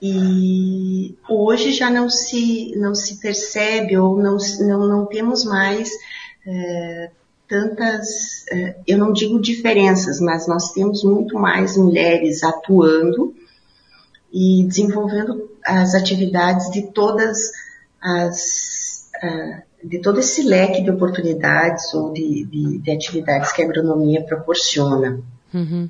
[0.00, 5.90] E hoje já não se, não se percebe ou não, não, não temos mais
[6.46, 7.10] é,
[7.48, 13.34] tantas, é, eu não digo diferenças, mas nós temos muito mais mulheres atuando
[14.32, 17.52] e desenvolvendo as atividades de todas
[18.02, 23.66] as, uh, de todo esse leque de oportunidades ou de, de, de atividades que a
[23.66, 25.22] agronomia proporciona.
[25.52, 25.88] Uhum.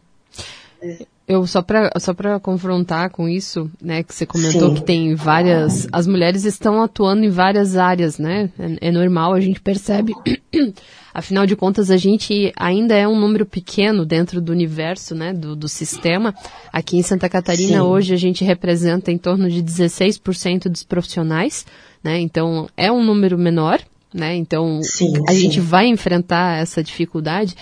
[1.26, 4.74] Eu só para só para confrontar com isso, né, que você comentou Sim.
[4.74, 8.50] que tem várias, as mulheres estão atuando em várias áreas, né?
[8.58, 10.12] É, é, normal, a gente percebe.
[11.14, 15.54] Afinal de contas, a gente ainda é um número pequeno dentro do universo, né, do,
[15.54, 16.34] do sistema.
[16.72, 17.80] Aqui em Santa Catarina, Sim.
[17.80, 21.64] hoje, a gente representa em torno de 16% dos profissionais,
[22.02, 22.18] né?
[22.18, 23.80] Então, é um número menor,
[24.12, 24.34] né?
[24.36, 25.38] Então, sim, a sim.
[25.38, 27.54] gente vai enfrentar essa dificuldade.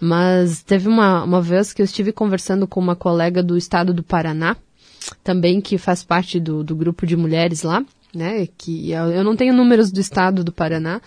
[0.00, 4.02] Mas teve uma, uma vez que eu estive conversando com uma colega do estado do
[4.02, 4.56] Paraná,
[5.24, 8.46] também que faz parte do, do grupo de mulheres lá, né?
[8.58, 11.00] Que eu, eu não tenho números do estado do Paraná,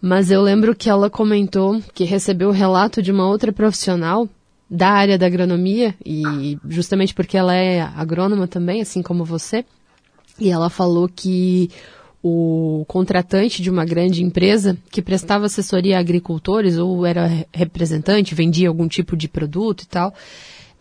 [0.00, 4.28] mas eu lembro que ela comentou que recebeu o relato de uma outra profissional
[4.68, 9.64] da área da agronomia, e justamente porque ela é agrônoma também, assim como você,
[10.38, 11.70] e ela falou que
[12.22, 18.68] o contratante de uma grande empresa que prestava assessoria a agricultores ou era representante, vendia
[18.68, 20.14] algum tipo de produto e tal,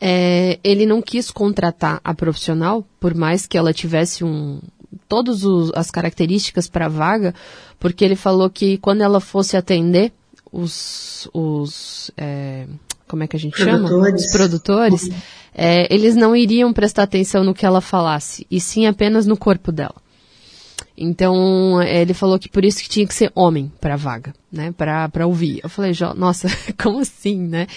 [0.02, 4.60] é, ele não quis contratar a profissional, por mais que ela tivesse um,
[5.08, 5.44] todas
[5.76, 7.34] as características para a vaga,
[7.80, 10.12] porque ele falou que quando ela fosse atender
[10.52, 12.66] os, os é,
[13.08, 13.90] como é que a gente produtores.
[13.90, 14.16] chama?
[14.16, 15.10] Os produtores,
[15.54, 19.72] é, eles não iriam prestar atenção no que ela falasse, e sim apenas no corpo
[19.72, 19.96] dela.
[20.98, 24.74] Então, ele falou que por isso que tinha que ser homem para vaga, né?
[24.74, 25.62] Para ouvir.
[25.64, 26.48] Eu falei, nossa,
[26.82, 27.68] como assim, né?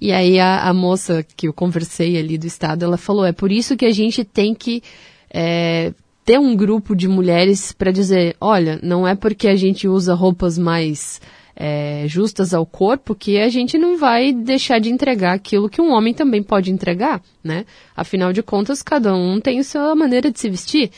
[0.00, 3.50] E aí a, a, moça que eu conversei ali do estado, ela falou, é por
[3.50, 4.82] isso que a gente tem que
[5.28, 5.92] é,
[6.24, 10.56] ter um grupo de mulheres para dizer, olha, não é porque a gente usa roupas
[10.56, 11.20] mais
[11.56, 15.90] é, justas ao corpo que a gente não vai deixar de entregar aquilo que um
[15.90, 17.66] homem também pode entregar, né?
[17.96, 20.92] Afinal de contas, cada um tem a sua maneira de se vestir.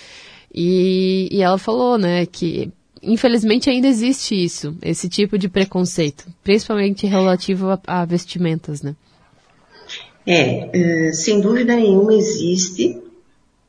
[0.52, 7.06] E, e ela falou, né, que infelizmente ainda existe isso, esse tipo de preconceito, principalmente
[7.06, 8.94] relativo a, a vestimentas, né?
[10.26, 13.00] É, uh, sem dúvida nenhuma existe,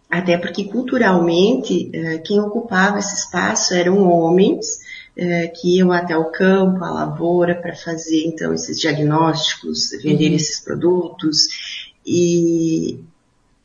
[0.09, 4.79] até porque culturalmente uh, quem ocupava esse espaço eram homens
[5.17, 10.35] uh, que iam até o campo, a lavoura, para fazer então esses diagnósticos, vender uhum.
[10.35, 11.47] esses produtos.
[12.05, 12.99] E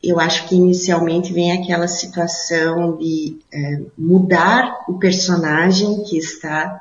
[0.07, 6.79] eu acho que inicialmente vem aquela situação de é, mudar o personagem que está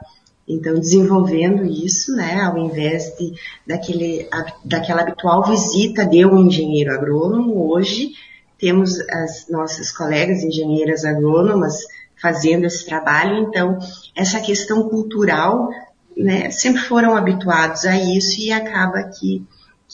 [0.48, 3.32] então desenvolvendo isso, né, ao invés de
[3.66, 4.28] daquele
[4.64, 8.12] daquela habitual visita de um engenheiro agrônomo, hoje
[8.56, 11.78] temos as nossas colegas engenheiras agrônomas
[12.22, 13.76] fazendo esse trabalho, então
[14.14, 15.68] essa questão cultural,
[16.16, 19.44] né, sempre foram habituados a isso e acaba que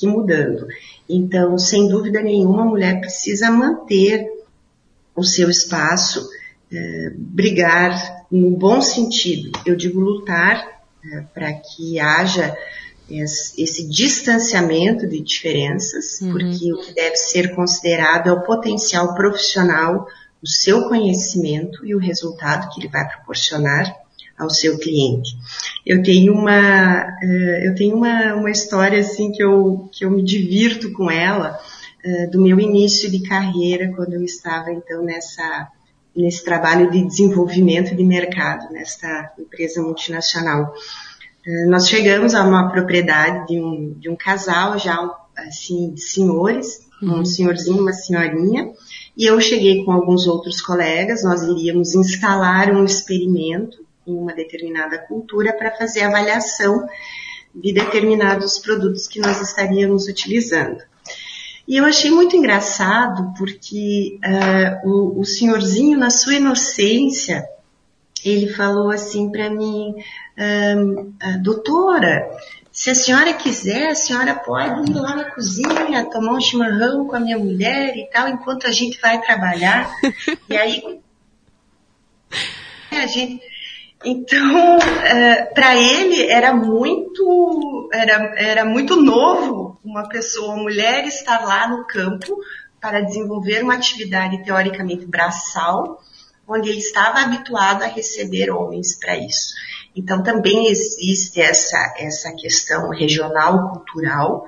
[0.07, 0.67] mudando.
[1.09, 4.27] Então, sem dúvida nenhuma, a mulher precisa manter
[5.15, 6.29] o seu espaço,
[6.73, 9.51] é, brigar no bom sentido.
[9.67, 12.57] Eu digo lutar é, para que haja
[13.11, 16.33] esse distanciamento de diferenças, uhum.
[16.33, 20.07] porque o que deve ser considerado é o potencial profissional,
[20.43, 24.02] o seu conhecimento e o resultado que ele vai proporcionar
[24.43, 25.31] ao seu cliente.
[25.85, 30.23] Eu tenho uma, uh, eu tenho uma, uma história assim que eu, que eu me
[30.23, 31.59] divirto com ela,
[32.05, 35.69] uh, do meu início de carreira, quando eu estava então nessa,
[36.15, 40.75] nesse trabalho de desenvolvimento de mercado, nesta empresa multinacional.
[41.47, 44.99] Uh, nós chegamos a uma propriedade de um, de um casal já
[45.37, 47.21] assim, de senhores, uhum.
[47.21, 48.71] um senhorzinho, uma senhorinha,
[49.17, 54.99] e eu cheguei com alguns outros colegas, nós iríamos instalar um experimento em uma determinada
[54.99, 56.87] cultura para fazer avaliação
[57.55, 60.83] de determinados produtos que nós estaríamos utilizando.
[61.67, 67.47] E eu achei muito engraçado porque uh, o, o, senhorzinho, na sua inocência,
[68.25, 69.95] ele falou assim para mim,
[70.37, 72.29] uh, doutora,
[72.73, 77.15] se a senhora quiser, a senhora pode ir lá na cozinha, tomar um chimarrão com
[77.15, 79.95] a minha mulher e tal, enquanto a gente vai trabalhar.
[80.49, 81.01] e aí
[82.91, 83.52] a gente
[84.05, 91.45] então, é, para ele era muito, era, era muito novo uma pessoa, uma mulher estar
[91.45, 92.37] lá no campo
[92.81, 96.01] para desenvolver uma atividade teoricamente braçal,
[96.47, 99.55] onde ele estava habituado a receber homens para isso.
[99.95, 104.45] Então também existe essa, essa questão regional, cultural,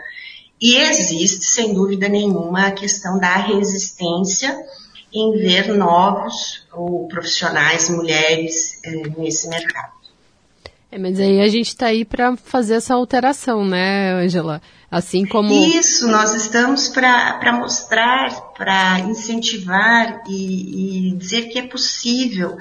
[0.60, 4.56] e existe, sem dúvida nenhuma, a questão da resistência
[5.14, 9.92] em ver novos ou profissionais, mulheres é, nesse mercado.
[10.90, 14.60] É, mas aí a gente está aí para fazer essa alteração, né, Angela?
[14.90, 15.52] Assim como.
[15.52, 22.56] Isso, nós estamos para mostrar, para incentivar e, e, dizer que é possível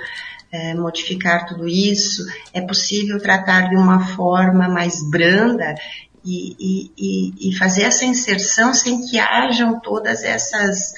[0.51, 5.75] é, modificar tudo isso, é possível tratar de uma forma mais branda
[6.25, 10.93] e, e, e fazer essa inserção sem que hajam todas essas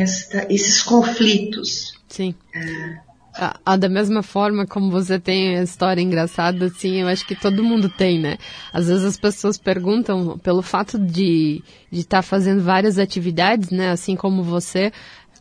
[0.00, 1.94] esta, esses conflitos.
[2.08, 2.34] Sim.
[2.54, 3.12] É.
[3.34, 7.64] Ah, da mesma forma como você tem a história engraçada, assim, eu acho que todo
[7.64, 8.36] mundo tem, né?
[8.70, 13.90] Às vezes as pessoas perguntam, pelo fato de estar tá fazendo várias atividades, né?
[13.90, 14.92] Assim como você,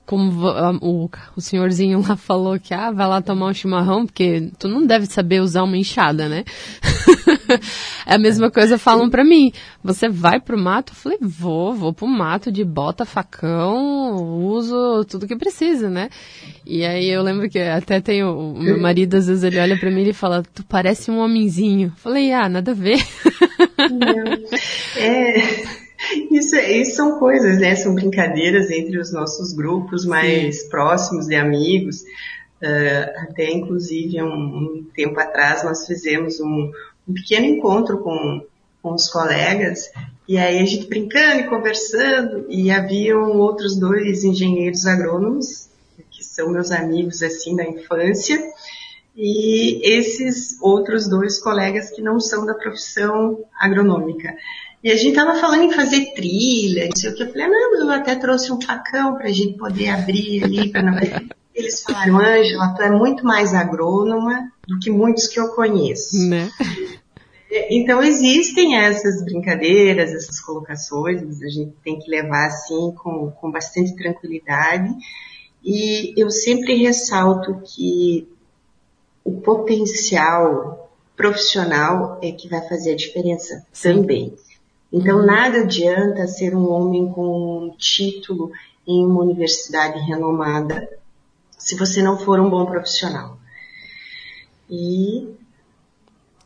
[0.05, 0.31] como
[0.81, 4.85] o, o senhorzinho lá falou que, ah, vai lá tomar um chimarrão, porque tu não
[4.85, 6.43] deve saber usar uma enxada, né?
[8.05, 9.51] é a mesma coisa falam para mim.
[9.83, 10.91] Você vai pro mato?
[10.91, 16.09] Eu falei, vou, vou pro mato de bota, facão, uso tudo que precisa, né?
[16.65, 19.77] E aí eu lembro que até tem o, o meu marido, às vezes ele olha
[19.77, 21.87] para mim e fala, tu parece um homenzinho.
[21.87, 22.99] Eu falei, ah, nada a ver.
[23.79, 24.41] Não.
[24.97, 25.81] É...
[26.31, 27.75] Isso, isso são coisas, né?
[27.75, 30.69] São brincadeiras entre os nossos grupos mais Sim.
[30.69, 32.01] próximos de amigos.
[32.61, 36.71] Uh, até inclusive um, um, tempo atrás nós fizemos um,
[37.07, 38.45] um pequeno encontro com,
[38.83, 39.89] com os colegas
[40.27, 45.69] e aí a gente brincando e conversando e haviam outros dois engenheiros agrônomos
[46.11, 48.39] que são meus amigos assim da infância
[49.15, 54.35] e esses outros dois colegas que não são da profissão agronômica.
[54.83, 57.23] E a gente tava falando em fazer trilha, não sei o que.
[57.23, 60.71] Eu falei, ah, não, eu até trouxe um facão para a gente poder abrir ali.
[60.71, 60.97] Pra não...
[61.53, 66.17] Eles falaram, Ângela, tu é muito mais agrônoma do que muitos que eu conheço.
[66.27, 66.49] Né?
[67.69, 73.93] Então existem essas brincadeiras, essas colocações, a gente tem que levar assim com, com bastante
[73.95, 74.89] tranquilidade.
[75.63, 78.27] E eu sempre ressalto que
[79.23, 83.95] o potencial profissional é que vai fazer a diferença Sim.
[83.95, 84.33] também.
[84.91, 88.51] Então, nada adianta ser um homem com um título
[88.85, 90.89] em uma universidade renomada
[91.57, 93.37] se você não for um bom profissional.
[94.69, 95.29] E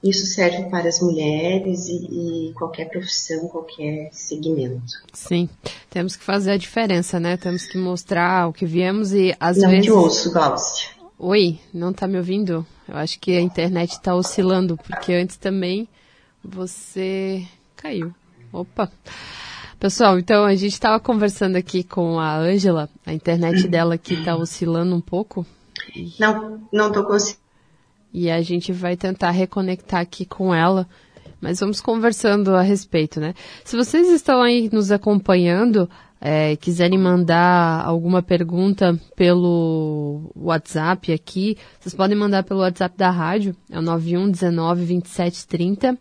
[0.04, 4.94] isso serve para as mulheres e, e, qualquer profissão, qualquer segmento.
[5.14, 5.50] Sim,
[5.90, 7.38] temos que fazer a diferença, né?
[7.38, 9.88] Temos que mostrar o que viemos e às não vezes.
[9.88, 10.90] Não te ouço, Glaucia.
[11.18, 12.66] Oi, não está me ouvindo?
[12.88, 15.88] Eu acho que a internet está oscilando, porque antes também
[16.44, 17.44] você
[17.76, 18.14] caiu.
[18.56, 18.90] Opa!
[19.78, 24.34] Pessoal, então a gente estava conversando aqui com a Ângela, a internet dela aqui está
[24.34, 25.46] oscilando um pouco.
[26.18, 27.42] Não, não estou conseguindo.
[28.14, 30.88] E a gente vai tentar reconectar aqui com ela,
[31.42, 33.34] mas vamos conversando a respeito, né?
[33.66, 35.90] Se vocês estão aí nos acompanhando,
[36.22, 43.54] é, quiserem mandar alguma pergunta pelo WhatsApp aqui, vocês podem mandar pelo WhatsApp da rádio,
[43.70, 45.98] é o 91 19 27 30.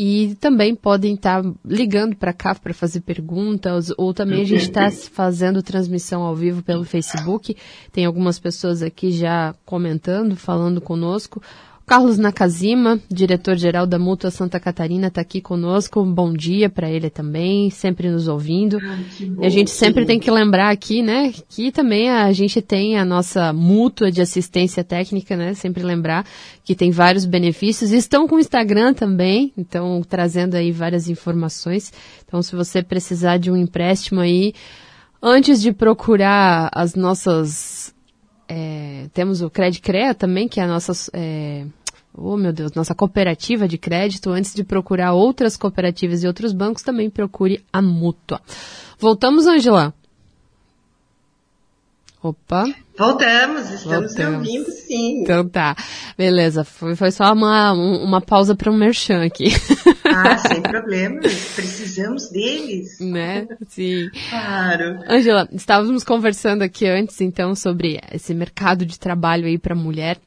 [0.00, 4.62] E também podem estar tá ligando para cá para fazer perguntas, ou também a gente
[4.62, 7.56] está fazendo transmissão ao vivo pelo Facebook.
[7.90, 11.42] Tem algumas pessoas aqui já comentando, falando conosco.
[11.88, 16.02] Carlos Nakazima, diretor-geral da Mútua Santa Catarina, está aqui conosco.
[16.02, 18.76] Um bom dia para ele também, sempre nos ouvindo.
[18.76, 18.98] Ah,
[19.40, 23.06] e a gente sempre tem que lembrar aqui, né, que também a gente tem a
[23.06, 26.26] nossa mútua de assistência técnica, né, sempre lembrar
[26.62, 27.90] que tem vários benefícios.
[27.90, 31.90] Estão com o Instagram também, então trazendo aí várias informações.
[32.26, 34.52] Então, se você precisar de um empréstimo aí,
[35.22, 37.94] antes de procurar as nossas
[38.48, 41.66] é, temos o Credicrea também, que é a nossa é,
[42.20, 46.82] oh meu Deus, nossa cooperativa de crédito, antes de procurar outras cooperativas e outros bancos,
[46.82, 48.40] também procure a mútua.
[48.98, 49.94] Voltamos, Angela?
[52.20, 52.64] Opa.
[52.98, 54.38] Voltamos, estamos Voltamos.
[54.38, 55.22] ouvindo sim.
[55.22, 55.76] Então tá.
[56.16, 59.52] Beleza, foi, foi só uma, uma pausa para um merchan aqui.
[60.04, 61.20] Ah, sem problema.
[61.20, 62.98] Precisamos deles.
[62.98, 63.46] Né?
[63.68, 64.10] Sim.
[64.28, 64.98] Claro.
[65.08, 70.18] Angela, estávamos conversando aqui antes, então, sobre esse mercado de trabalho aí para mulher.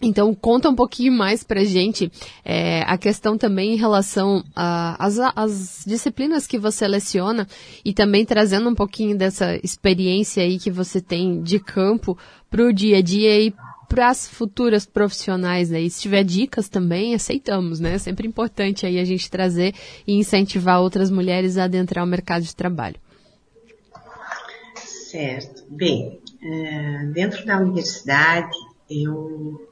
[0.00, 2.12] Então, conta um pouquinho mais pra gente
[2.44, 7.48] é, a questão também em relação às disciplinas que você leciona
[7.82, 12.16] e também trazendo um pouquinho dessa experiência aí que você tem de campo
[12.50, 13.54] pro dia a dia e
[13.88, 15.88] para as futuras profissionais aí.
[15.88, 17.94] Se tiver dicas também, aceitamos, né?
[17.94, 19.74] É sempre importante aí a gente trazer
[20.06, 22.96] e incentivar outras mulheres a adentrar o mercado de trabalho.
[24.74, 25.64] Certo.
[25.70, 28.56] Bem, é, dentro da universidade,
[28.90, 29.66] eu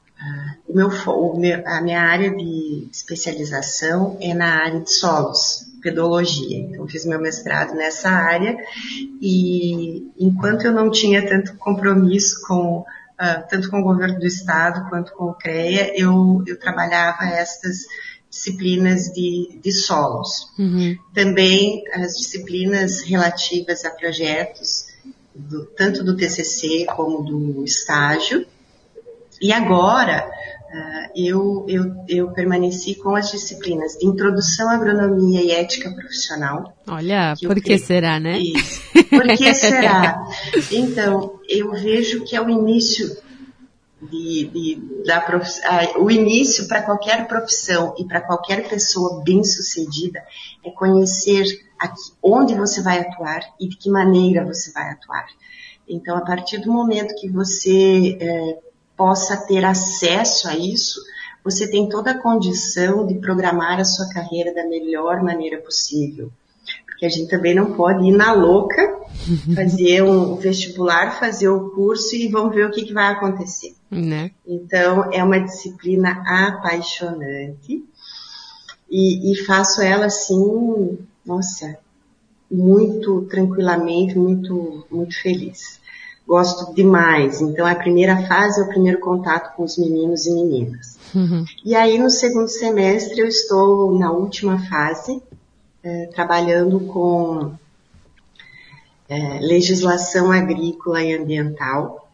[0.67, 6.59] o meu, o meu, a minha área de especialização é na área de solos, pedologia.
[6.59, 8.57] Então, fiz meu mestrado nessa área
[9.21, 14.89] e enquanto eu não tinha tanto compromisso com uh, tanto com o governo do estado
[14.89, 17.87] quanto com o CREA, eu, eu trabalhava estas
[18.31, 20.49] disciplinas de, de solos.
[20.59, 20.97] Uhum.
[21.15, 24.87] Também as disciplinas relativas a projetos,
[25.35, 28.47] do, tanto do TCC como do estágio,
[29.45, 35.51] e agora, uh, eu, eu, eu permaneci com as disciplinas de Introdução à Agronomia e
[35.51, 36.73] Ética Profissional.
[36.89, 38.39] Olha, por que será, né?
[38.39, 38.83] Isso.
[39.11, 40.27] Por que será?
[40.73, 43.07] Então, eu vejo que é o início
[44.01, 45.47] de, de, da prof...
[45.99, 50.25] o início para qualquer profissão e para qualquer pessoa bem-sucedida
[50.65, 51.45] é conhecer
[51.79, 55.27] aqui, onde você vai atuar e de que maneira você vai atuar.
[55.87, 58.59] Então, a partir do momento que você é,
[58.97, 61.01] possa ter acesso a isso,
[61.43, 66.33] você tem toda a condição de programar a sua carreira da melhor maneira possível.
[66.87, 69.01] Porque a gente também não pode ir na louca,
[69.55, 73.75] fazer um vestibular, fazer o curso e vamos ver o que, que vai acontecer.
[73.91, 74.31] Né?
[74.47, 77.85] Então, é uma disciplina apaixonante
[78.91, 81.77] e, e faço ela assim, nossa,
[82.51, 85.84] muito tranquilamente, muito, muito feliz
[86.27, 87.41] gosto demais.
[87.41, 90.99] Então, a primeira fase é o primeiro contato com os meninos e meninas.
[91.15, 91.45] Uhum.
[91.65, 95.23] E aí, no segundo semestre, eu estou na última fase,
[95.83, 97.53] é, trabalhando com
[99.09, 102.09] é, legislação agrícola e ambiental,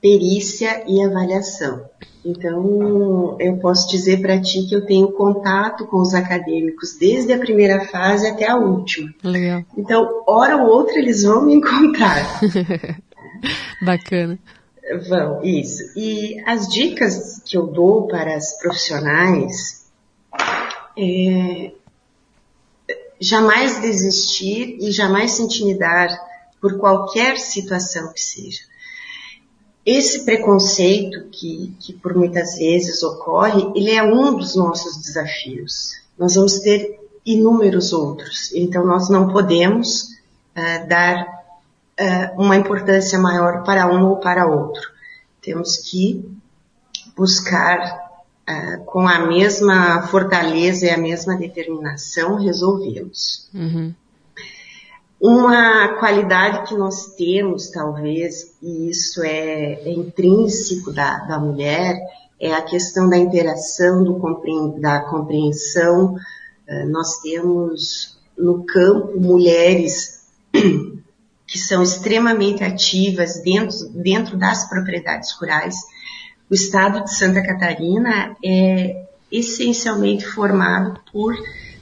[0.00, 1.84] perícia e avaliação.
[2.24, 7.38] Então, eu posso dizer para ti que eu tenho contato com os acadêmicos desde a
[7.38, 9.10] primeira fase até a última.
[9.24, 9.64] Legal.
[9.76, 12.40] Então, hora ou outra eles vão me encontrar.
[13.82, 14.38] Bacana.
[15.08, 15.82] Vão, isso.
[15.96, 19.86] E as dicas que eu dou para as profissionais
[20.98, 21.72] é
[23.20, 26.08] jamais desistir e jamais se intimidar
[26.60, 28.60] por qualquer situação que seja.
[29.84, 35.92] Esse preconceito que, que por muitas vezes ocorre, ele é um dos nossos desafios.
[36.18, 38.52] Nós vamos ter inúmeros outros.
[38.54, 40.02] Então nós não podemos
[40.56, 41.39] uh, dar
[42.00, 44.82] uh, uma importância maior para um ou para outro.
[45.42, 46.24] Temos que
[47.16, 47.78] buscar
[48.48, 53.48] uh, com a mesma fortaleza e a mesma determinação resolvê-los.
[53.54, 53.94] Uhum.
[55.20, 61.98] Uma qualidade que nós temos, talvez, e isso é, é intrínseco da, da, mulher,
[62.40, 64.18] é a questão da interação, do,
[64.80, 66.14] da compreensão.
[66.66, 70.20] Uh, nós temos no campo mulheres
[71.50, 75.74] que são extremamente ativas dentro, dentro das propriedades rurais.
[76.48, 81.34] O estado de Santa Catarina é essencialmente formado por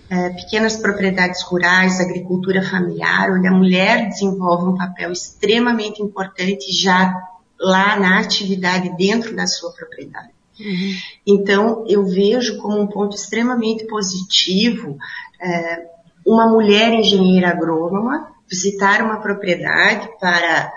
[0.09, 7.15] é, pequenas propriedades rurais, agricultura familiar, onde a mulher desenvolve um papel extremamente importante já
[7.61, 10.31] lá na atividade dentro da sua propriedade.
[10.59, 10.95] Uhum.
[11.27, 14.97] Então, eu vejo como um ponto extremamente positivo
[15.39, 15.89] é,
[16.27, 20.73] uma mulher engenheira agrônoma visitar uma propriedade para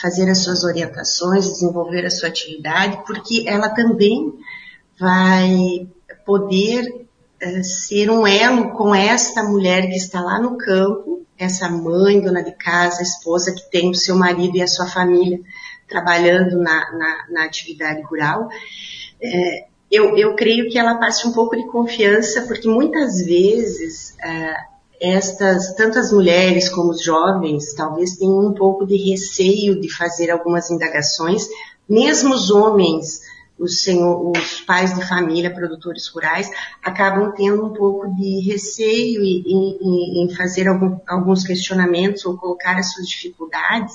[0.00, 4.32] fazer as suas orientações, desenvolver a sua atividade, porque ela também
[4.98, 5.88] vai
[6.26, 7.06] poder
[7.42, 12.42] uh, ser um elo com esta mulher que está lá no campo, essa mãe, dona
[12.42, 15.40] de casa, esposa que tem o seu marido e a sua família
[15.88, 18.48] trabalhando na, na, na atividade rural.
[19.22, 24.73] É, eu, eu creio que ela passe um pouco de confiança, porque muitas vezes uh,
[25.04, 30.30] estas, tanto as mulheres como os jovens, talvez tenham um pouco de receio de fazer
[30.30, 31.46] algumas indagações,
[31.88, 33.20] mesmo os homens
[33.58, 36.50] os, senhor, os pais de família, produtores rurais,
[36.82, 42.76] acabam tendo um pouco de receio em, em, em fazer algum, alguns questionamentos ou colocar
[42.76, 43.94] as suas dificuldades,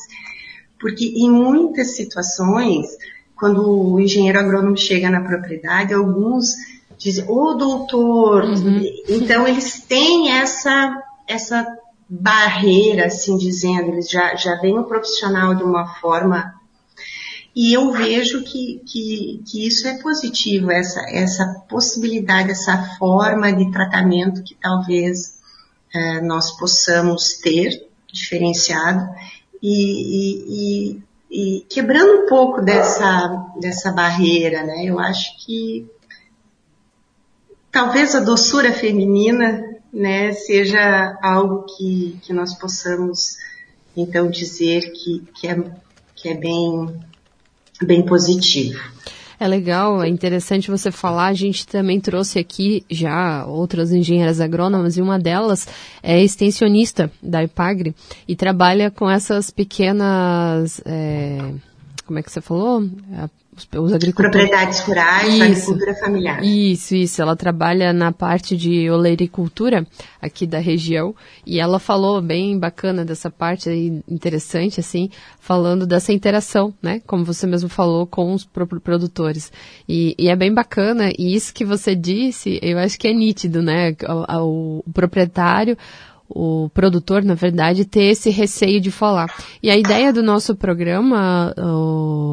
[0.80, 2.88] porque em muitas situações,
[3.36, 6.55] quando o engenheiro agrônomo chega na propriedade, alguns
[7.00, 8.82] dizem, ô oh, doutor, uhum.
[9.08, 11.66] então eles têm essa, essa
[12.08, 16.60] barreira, assim dizendo, eles já, já veem o profissional de uma forma
[17.56, 23.72] e eu vejo que, que, que isso é positivo, essa, essa possibilidade, essa forma de
[23.72, 25.39] tratamento que talvez
[25.93, 29.10] é, nós possamos ter, diferenciado,
[29.62, 33.28] e, e, e, quebrando um pouco dessa,
[33.60, 34.86] dessa barreira, né?
[34.86, 35.86] Eu acho que
[37.72, 43.38] talvez a doçura feminina, né, seja algo que, que nós possamos
[43.95, 45.63] então dizer que, que, é,
[46.15, 46.99] que é bem
[47.82, 48.80] bem positivo.
[49.39, 51.28] É legal, é interessante você falar.
[51.28, 55.65] A gente também trouxe aqui já outras engenheiras agrônomas e uma delas
[56.03, 57.95] é extensionista da IPAGRE
[58.28, 60.82] e trabalha com essas pequenas.
[60.86, 61.53] É,
[62.05, 62.84] como é que você falou?
[63.78, 64.14] Os, agricultores.
[64.14, 66.43] Propriedades rurais, isso, agricultura familiar.
[66.43, 67.22] Isso, isso.
[67.22, 69.86] Ela trabalha na parte de oleiricultura
[70.22, 76.14] aqui da região e ela falou bem bacana dessa parte aí, interessante, assim, falando dessa
[76.14, 77.01] interação, né?
[77.05, 78.45] Como você mesmo falou com os
[78.84, 79.51] produtores.
[79.88, 83.62] E, e é bem bacana e isso que você disse, eu acho que é nítido,
[83.62, 83.95] né?
[84.07, 85.78] o, o, o proprietário
[86.30, 89.28] o produtor, na verdade, ter esse receio de falar.
[89.64, 91.54] E a ideia do nosso programa,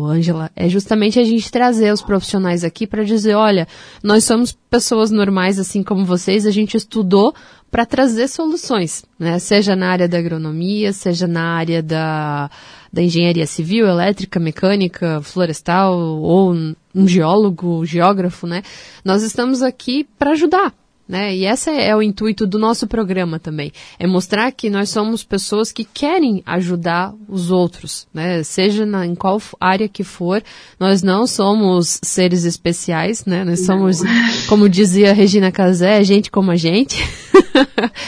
[0.09, 3.67] Angela, é justamente a gente trazer os profissionais aqui para dizer, olha,
[4.03, 7.35] nós somos pessoas normais assim como vocês, a gente estudou
[7.71, 9.39] para trazer soluções, né?
[9.39, 12.51] Seja na área da agronomia, seja na área da,
[12.93, 16.55] da engenharia civil, elétrica, mecânica, florestal ou
[16.95, 18.63] um geólogo, geógrafo, né?
[19.05, 20.73] Nós estamos aqui para ajudar,
[21.09, 21.35] né?
[21.35, 25.71] E esse é o intuito do nosso programa também, é mostrar que nós somos pessoas
[25.71, 28.43] que querem ajudar os outros, né?
[28.43, 30.43] Seja na, em qual área que for,
[30.79, 33.45] nós não somos seres especiais, né?
[33.45, 34.11] Nós somos, não.
[34.49, 37.03] como dizia Regina Casé, gente como a gente.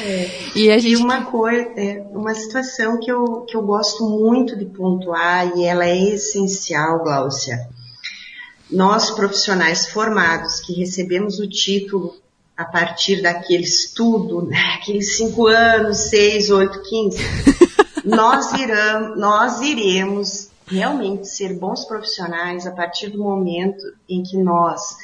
[0.03, 0.31] É.
[0.59, 0.93] e, a gente...
[0.93, 5.65] e uma coisa, é, uma situação que eu, que eu gosto muito de pontuar e
[5.65, 7.59] ela é essencial, Gláucia.
[8.71, 12.15] Nós profissionais formados que recebemos o título
[12.59, 17.19] a partir daquele estudo, né, aqueles cinco anos, seis, oito, quinze,
[18.05, 24.97] nós, irão, nós iremos realmente ser bons profissionais a partir do momento em que nós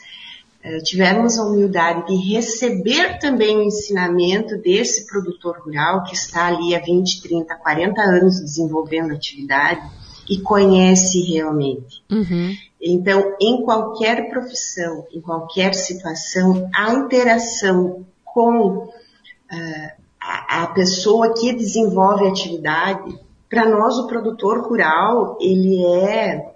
[0.64, 6.74] eh, tivermos a humildade de receber também o ensinamento desse produtor rural que está ali
[6.74, 9.80] há 20, 30, 40 anos desenvolvendo atividade
[10.28, 12.02] e conhece realmente.
[12.10, 12.52] Uhum.
[12.86, 21.54] Então, em qualquer profissão, em qualquer situação, a interação com uh, a, a, pessoa que
[21.54, 23.18] desenvolve a atividade,
[23.48, 26.52] para nós o produtor rural, ele é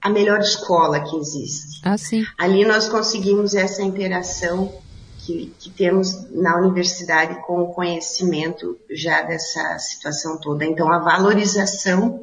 [0.00, 1.82] a melhor escola que existe.
[1.84, 1.96] Ah.
[2.38, 4.72] Ali nós conseguimos essa interação
[5.18, 10.64] que, que, temos na universidade com o conhecimento já dessa situação toda.
[10.64, 12.22] Então, a valorização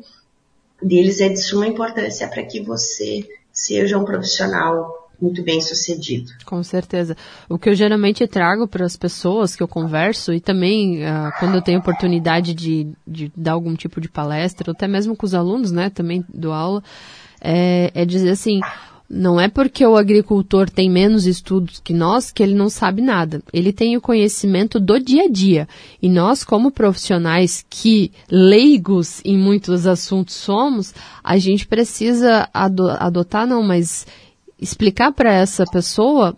[0.82, 6.32] deles é de suma importância para que você seja um profissional muito bem sucedido.
[6.46, 7.16] Com certeza.
[7.48, 11.56] O que eu geralmente trago para as pessoas que eu converso e também uh, quando
[11.56, 15.36] eu tenho oportunidade de, de, dar algum tipo de palestra, ou até mesmo com os
[15.36, 16.84] alunos, né, também do aula,
[17.40, 18.60] é, é dizer assim,
[19.14, 23.44] não é porque o agricultor tem menos estudos que nós que ele não sabe nada.
[23.52, 25.68] Ele tem o conhecimento do dia a dia.
[26.02, 33.62] E nós, como profissionais que leigos em muitos assuntos somos, a gente precisa adotar, não,
[33.62, 34.08] mas
[34.58, 36.38] explicar para essa pessoa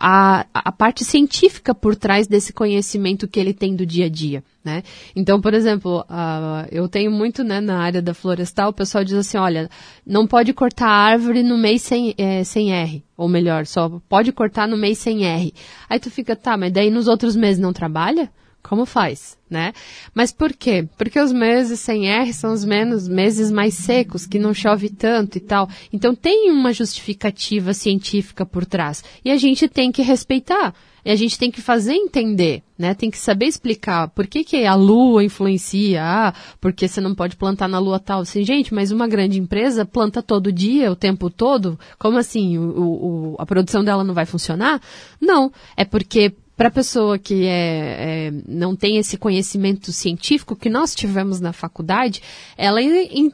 [0.00, 4.44] a, a parte científica por trás desse conhecimento que ele tem do dia a dia,
[4.64, 4.84] né?
[5.16, 9.14] Então, por exemplo, uh, eu tenho muito, né, na área da florestal, o pessoal diz
[9.14, 9.68] assim, olha,
[10.06, 14.68] não pode cortar árvore no mês sem, é, sem R, ou melhor, só pode cortar
[14.68, 15.52] no mês sem R.
[15.90, 18.30] Aí tu fica, tá, mas daí nos outros meses não trabalha?
[18.62, 19.72] Como faz, né?
[20.14, 20.86] Mas por quê?
[20.98, 25.38] Porque os meses sem R são os menos meses mais secos, que não chove tanto
[25.38, 25.68] e tal.
[25.92, 29.02] Então tem uma justificativa científica por trás.
[29.24, 30.74] E a gente tem que respeitar.
[31.04, 32.92] E a gente tem que fazer entender, né?
[32.92, 37.36] Tem que saber explicar por que, que a lua influencia, ah, porque você não pode
[37.36, 38.20] plantar na lua tal.
[38.20, 41.78] Assim, gente, mas uma grande empresa planta todo dia, o tempo todo?
[41.98, 42.58] Como assim?
[42.58, 44.82] O, o, a produção dela não vai funcionar?
[45.18, 45.50] Não.
[45.74, 50.92] É porque para a pessoa que é, é, não tem esse conhecimento científico que nós
[50.92, 52.20] tivemos na faculdade,
[52.56, 52.80] ela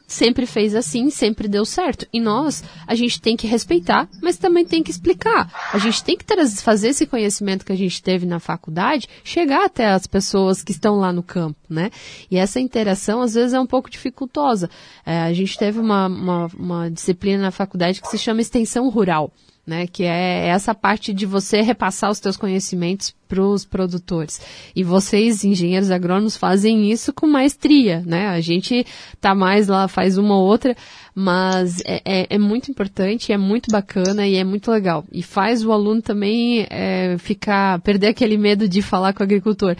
[0.07, 2.05] sempre fez assim, sempre deu certo.
[2.13, 5.51] E nós, a gente tem que respeitar, mas também tem que explicar.
[5.73, 6.23] A gente tem que
[6.61, 10.97] fazer esse conhecimento que a gente teve na faculdade chegar até as pessoas que estão
[10.97, 11.89] lá no campo, né?
[12.29, 14.69] E essa interação às vezes é um pouco dificultosa.
[15.03, 19.33] É, a gente teve uma, uma, uma disciplina na faculdade que se chama extensão rural
[19.65, 19.87] né?
[19.87, 24.39] Que é essa parte de você repassar os seus conhecimentos para os produtores.
[24.75, 28.27] E vocês, engenheiros agrônomos, fazem isso com maestria, né?
[28.27, 28.85] A gente
[29.19, 30.75] tá mais lá, faz uma ou outra,
[31.13, 35.03] mas é, é, é muito importante, é muito bacana e é muito legal.
[35.11, 39.75] E faz o aluno também é, ficar, perder aquele medo de falar com o agricultor.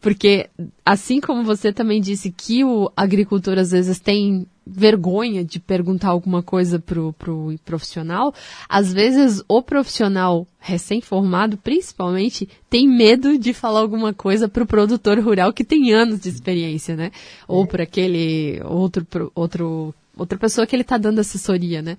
[0.00, 0.48] Porque,
[0.84, 6.42] assim como você também disse que o agricultor às vezes tem vergonha de perguntar alguma
[6.42, 8.34] coisa pro, pro profissional,
[8.68, 15.52] às vezes o profissional recém-formado, principalmente, tem medo de falar alguma coisa pro produtor rural
[15.52, 17.10] que tem anos de experiência, né?
[17.48, 21.96] Ou para aquele outro, outro, outra pessoa que ele está dando assessoria, né?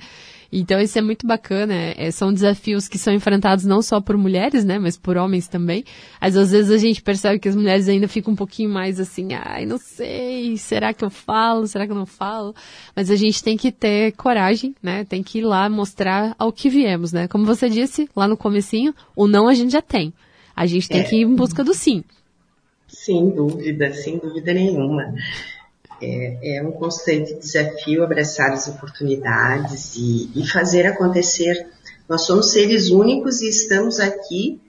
[0.51, 1.73] Então isso é muito bacana.
[1.73, 5.85] É, são desafios que são enfrentados não só por mulheres, né, mas por homens também.
[6.19, 9.29] Mas às vezes a gente percebe que as mulheres ainda ficam um pouquinho mais assim,
[9.33, 12.53] ai, não sei, será que eu falo, será que eu não falo?
[12.95, 15.05] Mas a gente tem que ter coragem, né?
[15.05, 17.27] Tem que ir lá mostrar ao que viemos, né?
[17.27, 20.13] Como você disse lá no comecinho, o não a gente já tem.
[20.55, 21.03] A gente tem é.
[21.03, 22.03] que ir em busca do sim.
[22.87, 25.13] Sem dúvida, sem dúvida nenhuma.
[26.01, 31.67] É, é um constante desafio abraçar as oportunidades e, e fazer acontecer.
[32.09, 34.59] Nós somos seres únicos e estamos aqui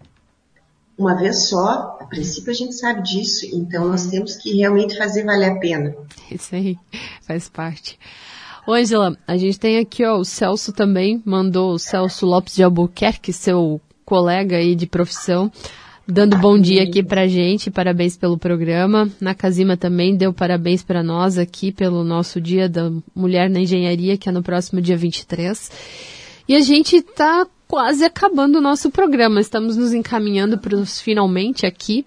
[0.97, 1.99] uma vez só.
[2.01, 5.97] A princípio a gente sabe disso, então nós temos que realmente fazer valer a pena.
[6.31, 6.77] Isso aí,
[7.23, 7.99] faz parte.
[8.69, 13.33] Ângela, a gente tem aqui ó, o Celso também, mandou o Celso Lopes de Albuquerque,
[13.33, 15.51] seu colega aí de profissão,
[16.07, 19.11] dando bom dia aqui pra gente, parabéns pelo programa.
[19.21, 24.29] Nakazima também deu parabéns para nós aqui pelo nosso Dia da Mulher na Engenharia, que
[24.29, 25.71] é no próximo dia 23.
[26.49, 31.65] E a gente está quase acabando o nosso programa, estamos nos encaminhando para os finalmente
[31.65, 32.05] aqui.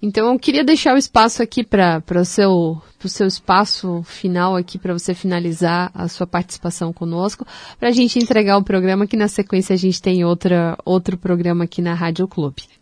[0.00, 4.78] Então eu queria deixar o espaço aqui para o seu, pro seu espaço final aqui
[4.78, 7.44] para você finalizar a sua participação conosco,
[7.80, 11.64] para a gente entregar o programa que na sequência a gente tem outra, outro programa
[11.64, 12.77] aqui na Rádio Clube.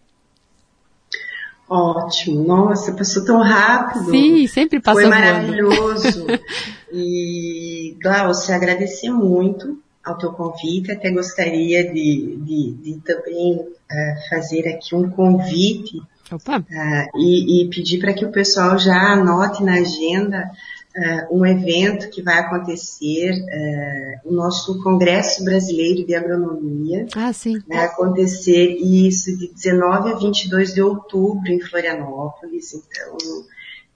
[1.69, 4.11] Ótimo, nossa, passou tão rápido.
[4.11, 6.27] Sim, sempre passa Foi maravilhoso.
[6.93, 14.69] e, Glaucia, agradecer muito ao teu convite, até gostaria de, de, de também uh, fazer
[14.69, 20.49] aqui um convite uh, e, e, pedir para que o pessoal já anote na agenda
[20.97, 27.07] uh, um evento que vai acontecer, uh, o nosso Congresso Brasileiro de Agronomia.
[27.14, 27.59] Ah, sim.
[27.68, 33.44] Vai acontecer isso de 19 a 22 de outubro em Florianópolis, então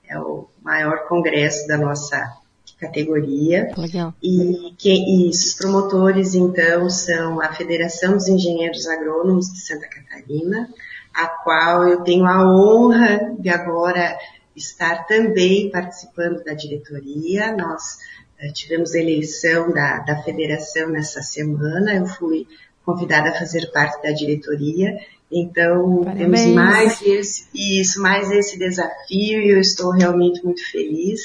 [0.09, 2.41] é o maior congresso da nossa
[2.79, 3.71] categoria.
[3.77, 4.15] Legal.
[4.23, 10.69] E, que, e os promotores, então, são a Federação dos Engenheiros Agrônomos de Santa Catarina,
[11.15, 14.17] a qual eu tenho a honra de agora
[14.61, 17.57] estar também participando da diretoria.
[17.57, 17.99] Nós
[18.43, 22.47] uh, tivemos eleição da, da federação nessa semana, eu fui
[22.85, 24.97] convidada a fazer parte da diretoria.
[25.33, 26.19] Então, Parabéns.
[26.19, 31.21] temos mais esse, isso, mais esse desafio e eu estou realmente muito feliz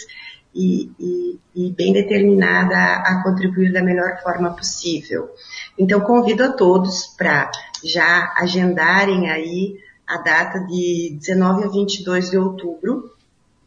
[0.53, 5.29] e, e, e bem determinada a, a contribuir da melhor forma possível.
[5.77, 7.51] Então, convido a todos para
[7.83, 13.11] já agendarem aí a data de 19 a 22 de outubro,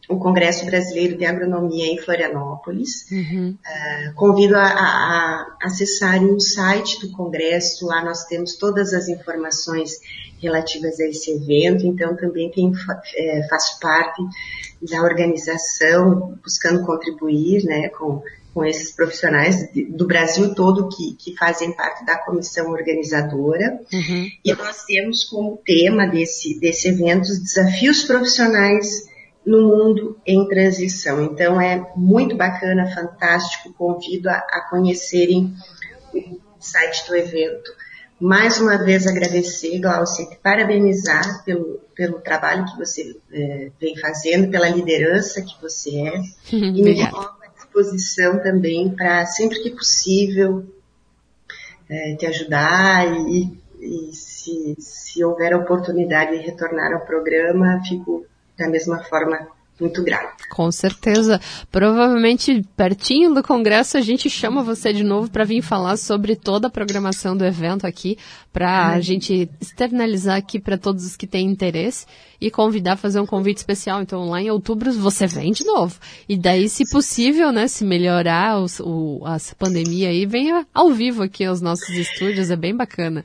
[0.09, 3.11] o Congresso Brasileiro de Agronomia em Florianópolis.
[3.12, 3.56] Uhum.
[3.59, 9.09] Uh, convido a, a, a, acessarem o site do Congresso, lá nós temos todas as
[9.09, 10.00] informações
[10.40, 12.72] relativas a esse evento, então também tem,
[13.16, 14.22] é, faço parte
[14.80, 18.22] da organização, buscando contribuir né, com,
[18.54, 23.80] com esses profissionais do Brasil todo que, que fazem parte da comissão organizadora.
[23.92, 24.28] Uhum.
[24.44, 29.09] E nós temos como tema desse, desse evento os desafios profissionais
[29.49, 31.24] no mundo em transição.
[31.24, 35.55] Então é muito bacana, fantástico, convido a, a conhecerem
[36.14, 37.72] o site do evento.
[38.20, 44.51] Mais uma vez agradecer, Glaucia, e parabenizar pelo, pelo trabalho que você é, vem fazendo,
[44.51, 46.20] pela liderança que você é.
[46.53, 50.66] e me coloco à disposição também para, sempre que possível,
[51.88, 58.26] é, te ajudar e, e se, se houver oportunidade de retornar ao programa, fico
[58.59, 59.48] da mesma forma
[59.80, 60.34] muito grata.
[60.50, 61.40] Com certeza.
[61.70, 66.66] Provavelmente pertinho do congresso a gente chama você de novo para vir falar sobre toda
[66.66, 68.18] a programação do evento aqui,
[68.52, 72.06] para a gente externalizar aqui para todos os que têm interesse
[72.40, 74.02] e convidar a fazer um convite especial.
[74.02, 75.98] Então lá em outubro você vem de novo.
[76.28, 81.22] E daí, se possível, né, se melhorar os, o, a pandemia aí, venha ao vivo
[81.22, 83.24] aqui aos nossos estúdios, é bem bacana.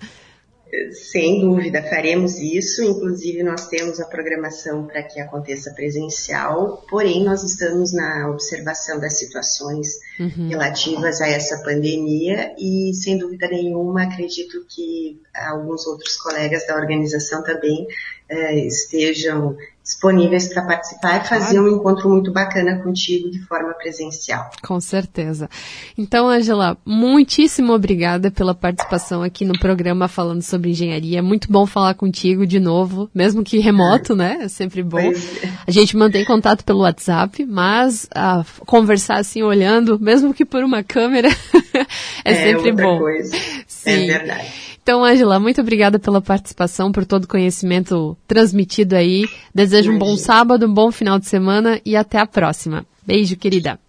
[0.91, 2.83] Sem dúvida, faremos isso.
[2.83, 9.19] Inclusive, nós temos a programação para que aconteça presencial, porém, nós estamos na observação das
[9.19, 10.49] situações uhum.
[10.49, 17.43] relativas a essa pandemia e, sem dúvida nenhuma, acredito que alguns outros colegas da organização
[17.43, 17.85] também
[18.29, 24.49] eh, estejam disponíveis para participar e fazer um encontro muito bacana contigo de forma presencial.
[24.65, 25.49] Com certeza.
[25.97, 31.21] Então, Angela, muitíssimo obrigada pela participação aqui no programa falando sobre engenharia.
[31.21, 34.39] Muito bom falar contigo de novo, mesmo que remoto, né?
[34.43, 34.99] É sempre bom.
[34.99, 35.13] É.
[35.67, 40.81] A gente mantém contato pelo WhatsApp, mas ah, conversar assim olhando, mesmo que por uma
[40.81, 41.27] câmera,
[42.23, 42.99] é, é sempre bom.
[42.99, 43.35] Coisa.
[43.67, 44.09] Sim.
[44.09, 44.72] É verdade.
[44.83, 49.25] Então, Angela, muito obrigada pela participação, por todo o conhecimento transmitido aí.
[49.55, 52.85] Desejo um bom sábado, um bom final de semana e até a próxima.
[53.07, 53.79] Beijo, querida.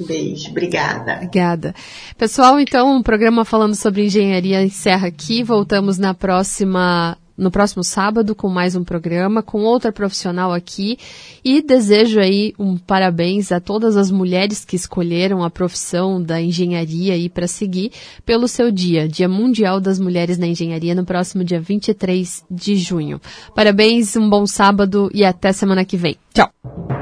[0.00, 1.14] Beijo, obrigada.
[1.14, 1.74] Obrigada.
[2.18, 5.44] Pessoal, então, o um programa falando sobre engenharia encerra aqui.
[5.44, 10.98] Voltamos na próxima no próximo sábado com mais um programa, com outra profissional aqui.
[11.44, 17.14] E desejo aí um parabéns a todas as mulheres que escolheram a profissão da engenharia
[17.14, 17.92] aí para seguir
[18.24, 23.20] pelo seu dia, Dia Mundial das Mulheres na Engenharia, no próximo dia 23 de junho.
[23.54, 26.16] Parabéns, um bom sábado e até semana que vem.
[26.32, 27.01] Tchau.